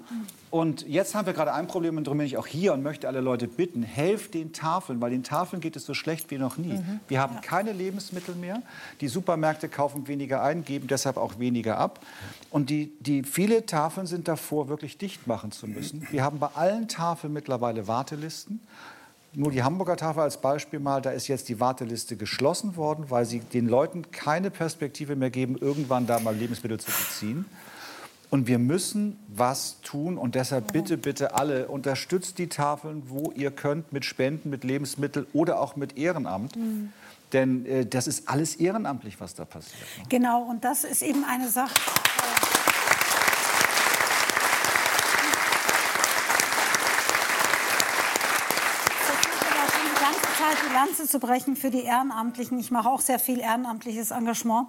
Und 0.51 0.87
jetzt 0.87 1.15
haben 1.15 1.25
wir 1.25 1.33
gerade 1.33 1.53
ein 1.53 1.65
Problem, 1.65 1.97
und 1.97 2.05
darum 2.05 2.19
bin 2.19 2.27
ich 2.27 2.37
auch 2.37 2.45
hier 2.45 2.73
und 2.73 2.83
möchte 2.83 3.07
alle 3.07 3.21
Leute 3.21 3.47
bitten, 3.47 3.81
helft 3.81 4.35
den 4.35 4.53
Tafeln, 4.53 5.01
weil 5.01 5.09
den 5.09 5.23
Tafeln 5.23 5.61
geht 5.61 5.75
es 5.75 5.85
so 5.85 5.95
schlecht 5.95 6.29
wie 6.29 6.37
noch 6.37 6.57
nie. 6.57 6.79
Wir 7.07 7.19
haben 7.19 7.41
keine 7.41 7.73
Lebensmittel 7.73 8.35
mehr. 8.35 8.61
Die 9.01 9.07
Supermärkte 9.07 9.69
kaufen 9.69 10.07
weniger 10.07 10.43
ein, 10.43 10.63
geben 10.63 10.87
deshalb 10.87 11.17
auch 11.17 11.39
weniger 11.39 11.77
ab. 11.79 11.99
Und 12.51 12.69
die, 12.69 12.93
die 12.99 13.23
viele 13.23 13.65
Tafeln 13.65 14.05
sind 14.05 14.27
davor, 14.27 14.67
wirklich 14.67 14.99
dicht 14.99 15.25
machen 15.25 15.51
zu 15.51 15.67
müssen. 15.67 16.07
Wir 16.11 16.23
haben 16.23 16.37
bei 16.37 16.49
allen 16.53 16.87
Tafeln 16.87 17.33
mittlerweile 17.33 17.87
Wartelisten. 17.87 18.61
Nur 19.35 19.51
die 19.51 19.63
Hamburger 19.63 19.97
Tafel 19.97 20.21
als 20.21 20.37
Beispiel 20.37 20.79
mal, 20.79 21.01
da 21.01 21.09
ist 21.09 21.27
jetzt 21.27 21.49
die 21.49 21.59
Warteliste 21.59 22.15
geschlossen 22.15 22.75
worden, 22.75 23.05
weil 23.09 23.25
sie 23.25 23.39
den 23.39 23.67
Leuten 23.67 24.11
keine 24.11 24.51
Perspektive 24.51 25.15
mehr 25.15 25.31
geben, 25.31 25.57
irgendwann 25.57 26.05
da 26.05 26.19
mal 26.19 26.35
Lebensmittel 26.35 26.79
zu 26.79 26.91
beziehen. 26.91 27.45
Und 28.29 28.47
wir 28.47 28.57
müssen 28.59 29.19
was 29.27 29.81
tun 29.81 30.17
und 30.17 30.35
deshalb 30.35 30.71
bitte, 30.71 30.97
bitte 30.97 31.35
alle, 31.35 31.67
unterstützt 31.67 32.37
die 32.39 32.47
Tafeln, 32.47 33.03
wo 33.07 33.31
ihr 33.35 33.51
könnt, 33.51 33.93
mit 33.93 34.05
Spenden, 34.05 34.49
mit 34.49 34.63
Lebensmitteln 34.63 35.27
oder 35.33 35.59
auch 35.59 35.75
mit 35.75 35.97
Ehrenamt. 35.97 36.55
Denn 37.33 37.65
äh, 37.65 37.85
das 37.85 38.07
ist 38.07 38.29
alles 38.29 38.55
ehrenamtlich, 38.55 39.19
was 39.19 39.33
da 39.33 39.45
passiert. 39.45 39.81
ne? 39.97 40.05
Genau, 40.09 40.43
und 40.43 40.63
das 40.63 40.83
ist 40.83 41.01
eben 41.01 41.23
eine 41.25 41.49
Sache. 41.49 41.73
Ich 48.87 48.95
versuche 49.05 49.45
da 49.49 49.63
schon 49.71 49.85
die 49.89 49.92
ganze 50.03 50.21
Zeit 50.37 50.57
die 50.69 50.73
Lanze 50.73 51.07
zu 51.07 51.19
brechen 51.19 51.55
für 51.55 51.69
die 51.69 51.83
Ehrenamtlichen. 51.83 52.59
Ich 52.59 52.71
mache 52.71 52.89
auch 52.89 52.99
sehr 52.99 53.19
viel 53.19 53.39
ehrenamtliches 53.39 54.11
Engagement 54.11 54.67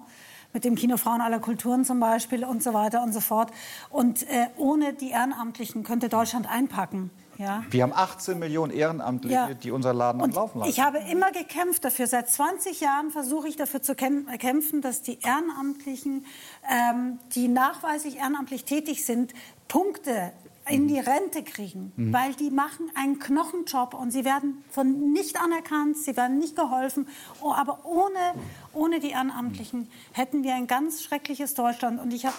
mit 0.53 0.63
dem 0.63 0.75
Kino 0.75 0.95
Frauen 0.95 1.19
aller 1.19 1.39
Kulturen 1.39 1.83
zum 1.83 1.99
Beispiel 1.99 2.45
und 2.45 2.63
so 2.63 2.73
weiter 2.73 3.03
und 3.03 3.13
so 3.13 3.19
fort. 3.19 3.51
Und 3.89 4.23
äh, 4.29 4.47
ohne 4.55 4.93
die 4.93 5.09
Ehrenamtlichen 5.09 5.83
könnte 5.83 6.07
Deutschland 6.07 6.49
einpacken. 6.49 7.11
Ja? 7.37 7.65
Wir 7.69 7.83
haben 7.83 7.91
18 7.91 8.39
Millionen 8.39 8.71
Ehrenamtliche, 8.71 9.35
Ja. 9.35 9.53
die 9.53 9.71
unser 9.71 9.93
Laden 9.93 10.21
am 10.21 10.29
Und 10.29 10.35
Laufen 10.35 10.59
lassen. 10.59 10.69
ich 10.69 10.79
habe 10.79 10.99
immer 10.99 11.33
gekämpft 11.33 11.83
dafür. 11.83 12.07
Seit 12.07 12.29
20 12.29 12.79
Jahren 12.79 13.11
versuche 13.11 13.49
ich 13.49 13.57
dafür 13.57 13.81
zu 13.81 13.91
äh, 13.91 14.37
kämpfen, 14.37 14.81
dass 14.81 15.01
die 15.01 15.19
Ehrenamtlichen, 15.19 16.25
ähm, 16.71 17.19
die 17.33 17.49
nachweislich 17.49 18.17
ehrenamtlich 18.19 18.63
tätig 18.63 19.05
sind, 19.05 19.33
Punkte 19.67 20.31
in 20.67 20.87
die 20.87 20.99
Rente 20.99 21.43
kriegen, 21.43 21.93
weil 22.11 22.33
die 22.33 22.49
machen 22.49 22.91
einen 22.95 23.19
Knochenjob 23.19 23.93
und 23.93 24.11
sie 24.11 24.25
werden 24.25 24.63
von 24.69 25.13
nicht 25.13 25.39
anerkannt, 25.39 25.97
sie 25.97 26.17
werden 26.17 26.39
nicht 26.39 26.55
geholfen. 26.55 27.07
Oh, 27.41 27.53
aber 27.53 27.85
ohne, 27.85 28.33
ohne 28.73 28.99
die 28.99 29.11
Ehrenamtlichen 29.11 29.89
hätten 30.11 30.43
wir 30.43 30.55
ein 30.55 30.65
ganz 30.67 31.03
schreckliches 31.03 31.53
Deutschland. 31.53 31.99
Und 31.99 32.11
ich 32.13 32.25
habe 32.25 32.35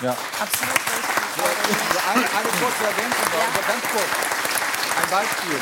Ja. 0.00 0.16
Absolut 0.40 0.74
richtig. 0.74 2.02
Eine, 2.08 2.22
eine 2.22 2.48
kurze 2.48 2.84
Ergänzung, 2.84 3.26
noch, 3.32 3.66
ganz 3.66 3.82
kurz. 3.90 5.02
Ein 5.02 5.10
Beispiel. 5.10 5.58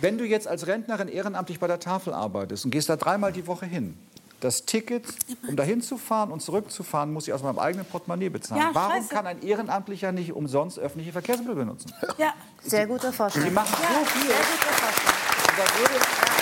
Wenn 0.00 0.18
du 0.18 0.24
jetzt 0.24 0.48
als 0.48 0.66
Rentnerin 0.66 1.08
ehrenamtlich 1.08 1.60
bei 1.60 1.66
der 1.66 1.78
Tafel 1.78 2.14
arbeitest 2.14 2.64
und 2.64 2.70
gehst 2.70 2.88
da 2.88 2.96
dreimal 2.96 3.32
die 3.32 3.46
Woche 3.46 3.66
hin, 3.66 3.96
das 4.40 4.64
Ticket, 4.64 5.04
um 5.48 5.54
da 5.56 5.62
hinzufahren 5.62 6.32
und 6.32 6.40
zurückzufahren, 6.40 7.12
muss 7.12 7.28
ich 7.28 7.34
aus 7.34 7.42
meinem 7.42 7.58
eigenen 7.58 7.84
Portemonnaie 7.86 8.28
bezahlen. 8.30 8.60
Ja, 8.62 8.70
Warum 8.72 8.92
scheiße. 8.92 9.08
kann 9.14 9.26
ein 9.26 9.42
Ehrenamtlicher 9.42 10.12
nicht 10.12 10.32
umsonst 10.32 10.78
öffentliche 10.78 11.12
Verkehrsmittel 11.12 11.54
benutzen? 11.54 11.92
ja, 12.18 12.32
Sehr 12.62 12.86
guter 12.86 13.12
Vorschlag. 13.12 13.44
Die 13.44 13.50
machen 13.50 13.68
so 13.76 14.04
viel. 14.06 14.28
Sehr 14.28 14.36
guter 14.38 14.72
Vorschlag. 14.72 15.50
Und 15.50 15.58
da 15.58 15.78
würde, 15.78 15.94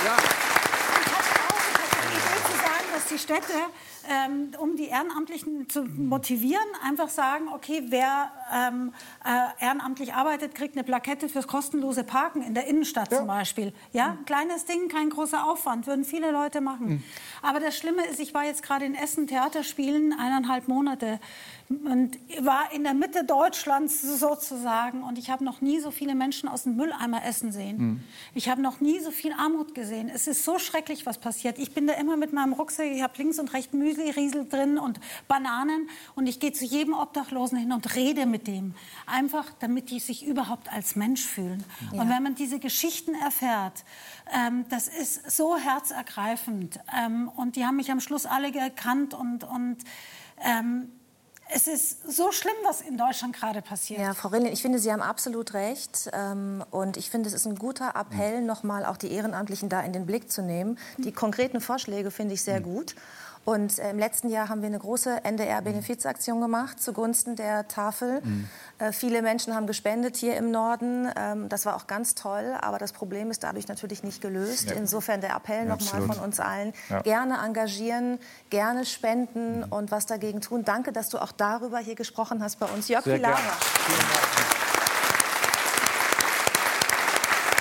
ja, 0.05 0.17
Ich 0.17 1.13
hatte 1.13 1.31
auch 1.49 1.59
ich 1.59 1.79
hatte 1.79 2.09
die 2.09 2.17
Idee 2.17 2.41
zu 2.47 2.57
sagen, 2.59 2.85
dass 3.09 3.17
die 3.17 3.19
Städte, 3.19 3.53
ähm, 4.09 4.51
um 4.59 4.77
die 4.77 4.87
Ehrenamtlichen 4.87 5.69
zu 5.69 5.85
motivieren, 5.85 6.65
einfach 6.85 7.09
sagen, 7.09 7.49
okay, 7.53 7.85
wer 7.89 8.31
ähm, 8.53 8.93
äh, 9.25 9.65
ehrenamtlich 9.65 10.15
arbeitet, 10.15 10.55
kriegt 10.55 10.77
eine 10.77 10.85
Plakette 10.85 11.29
fürs 11.29 11.47
kostenlose 11.47 12.05
Parken 12.05 12.43
in 12.43 12.55
der 12.55 12.67
Innenstadt 12.67 13.13
zum 13.15 13.27
Beispiel. 13.27 13.73
Ja, 13.93 14.19
kleines 14.27 14.65
Ding, 14.65 14.89
kein 14.89 15.11
großer 15.11 15.49
Aufwand, 15.49 15.87
würden 15.87 16.05
viele 16.05 16.31
Leute 16.31 16.61
machen. 16.61 17.05
Aber 17.43 17.61
das 17.61 17.77
Schlimme 17.77 18.05
ist, 18.07 18.21
ich 18.21 18.35
war 18.35 18.45
jetzt 18.45 18.63
gerade 18.63 18.85
in 18.85 18.95
Essen 18.95 19.27
Theaterspielen, 19.27 20.13
eineinhalb 20.13 20.69
Monate 20.69 21.21
und 21.69 22.19
war 22.41 22.73
in 22.73 22.83
der 22.83 22.95
Mitte 22.95 23.25
Deutschlands 23.25 24.01
sozusagen 24.01 25.03
und 25.03 25.19
ich 25.19 25.29
habe 25.29 25.45
noch 25.45 25.61
nie 25.61 25.81
so 25.81 25.91
viele 25.91 26.15
Menschen 26.15 26.49
aus 26.49 26.63
dem 26.63 26.77
Mülleimer 26.77 27.25
essen 27.25 27.53
sehen. 27.53 28.03
Ich 28.35 28.49
habe 28.49 28.63
noch 28.63 28.81
nie 28.81 29.01
so 29.01 29.11
viel 29.11 29.33
Armut 29.33 29.75
gesehen. 29.75 30.09
Es 30.09 30.27
ist 30.27 30.45
so 30.45 30.59
schrecklich, 30.59 31.05
was 31.05 31.19
passiert. 31.19 31.59
Ich 31.59 31.75
bin 31.75 31.87
da 31.87 31.93
immer 31.95 32.17
mit 32.17 32.33
meinem 32.33 32.55
Rucksack, 32.55 32.87
ich 32.87 33.03
habe 33.03 33.13
links 33.19 33.39
und 33.39 33.53
rechts 33.53 33.75
Müsli, 33.75 34.11
Riesel 34.11 34.49
drin 34.49 34.79
und 34.79 34.99
Bananen 35.29 35.91
und 36.15 36.27
ich 36.27 36.41
gehe 36.41 36.53
zu 36.53 36.65
jedem 36.65 36.95
Obdachlosen 36.95 37.59
hin 37.59 37.73
und 37.73 37.95
rede 37.95 38.25
mit 38.25 38.47
dem. 38.47 38.75
Einfach, 39.07 39.47
damit 39.61 39.91
die 39.91 40.01
sich 40.01 40.27
überhaupt 40.27 40.73
als 40.73 40.97
Mensch 40.97 41.25
fühlen. 41.27 41.65
Und 41.93 42.09
wenn 42.09 42.23
man 42.23 42.35
diese 42.35 42.59
Geschichten 42.59 43.15
erfährt, 43.15 43.85
ähm, 44.33 44.65
das 44.71 44.89
ist 44.89 45.31
so 45.31 45.57
herzergreifend. 45.59 46.81
Ähm, 46.97 47.29
und 47.37 47.57
die 47.57 47.67
haben 47.67 47.77
mich 47.77 47.91
am 47.91 48.01
Schluss 48.01 48.25
alle 48.25 48.53
gekannt 48.53 49.13
und, 49.13 49.45
und 49.45 49.79
ähm, 50.43 50.93
es 51.55 51.67
ist 51.67 52.11
so 52.11 52.31
schlimm, 52.33 52.55
was 52.65 52.81
in 52.81 52.97
Deutschland 52.97 53.35
gerade 53.35 53.63
passiert. 53.63 54.01
Ja, 54.01 54.15
Frau 54.15 54.29
Rillin, 54.29 54.53
ich 54.53 54.63
finde, 54.63 54.79
Sie 54.79 54.93
haben 54.93 55.03
absolut 55.03 55.55
recht. 55.55 56.11
Ähm, 56.13 56.65
und 56.71 56.97
ich 56.97 57.11
finde, 57.11 57.29
es 57.29 57.35
ist 57.35 57.47
ein 57.47 57.57
guter 57.57 57.95
Appell, 57.97 58.43
nochmal 58.43 58.85
auch 58.85 58.97
die 58.97 59.11
Ehrenamtlichen 59.13 59.69
da 59.69 59.81
in 59.81 59.93
den 59.93 60.07
Blick 60.07 60.31
zu 60.31 60.43
nehmen. 60.43 60.79
Die 60.99 61.13
konkreten 61.13 61.61
Vorschläge 61.61 62.11
finde 62.11 62.35
ich 62.35 62.43
sehr 62.43 62.61
gut. 62.61 62.95
Und 63.49 63.79
äh, 63.79 63.93
im 63.93 63.99
letzten 63.99 64.29
Jahr 64.29 64.51
haben 64.51 64.61
wir 64.61 64.67
eine 64.67 64.79
große 64.79 65.25
NDR-Benefizaktion 65.25 66.39
gemacht 66.43 66.83
zugunsten 66.83 67.35
der 67.35 67.67
Tafel. 67.67 68.21
Äh, 68.79 68.93
viele 68.93 69.23
Menschen 69.23 69.55
haben 69.55 69.67
gespendet 69.67 70.19
hier 70.19 70.37
im 70.37 70.51
Norden. 70.51 71.09
Ähm, 71.17 71.49
das 71.49 71.65
war 71.65 71.75
auch 71.75 71.87
ganz 71.87 72.15
toll, 72.15 72.55
aber 72.61 72.77
das 72.77 72.93
Problem 72.93 73.31
ist 73.31 73.43
dadurch 73.43 73.67
natürlich 73.67 74.03
nicht 74.03 74.21
gelöst. 74.21 74.71
Insofern 74.71 75.23
der 75.23 75.35
Appell 75.35 75.65
nochmal 75.65 76.03
von 76.03 76.19
uns 76.19 76.41
allen. 76.41 76.75
Gerne 77.05 77.39
engagieren, 77.43 78.19
gerne 78.51 78.85
spenden 78.85 79.65
und 79.65 79.91
was 79.91 80.05
dagegen 80.05 80.43
tun. 80.43 80.65
Danke, 80.65 80.93
dass 80.93 81.09
du 81.09 81.17
auch 81.17 81.33
darüber 81.33 81.79
hier 81.79 81.95
gesprochen 81.95 82.43
hast 82.43 82.59
bei 82.59 82.67
uns. 82.67 82.89
Jörg 82.89 83.05
Pilawa. 83.05 83.39
Vielen 83.39 83.99
Dank. 83.99 84.58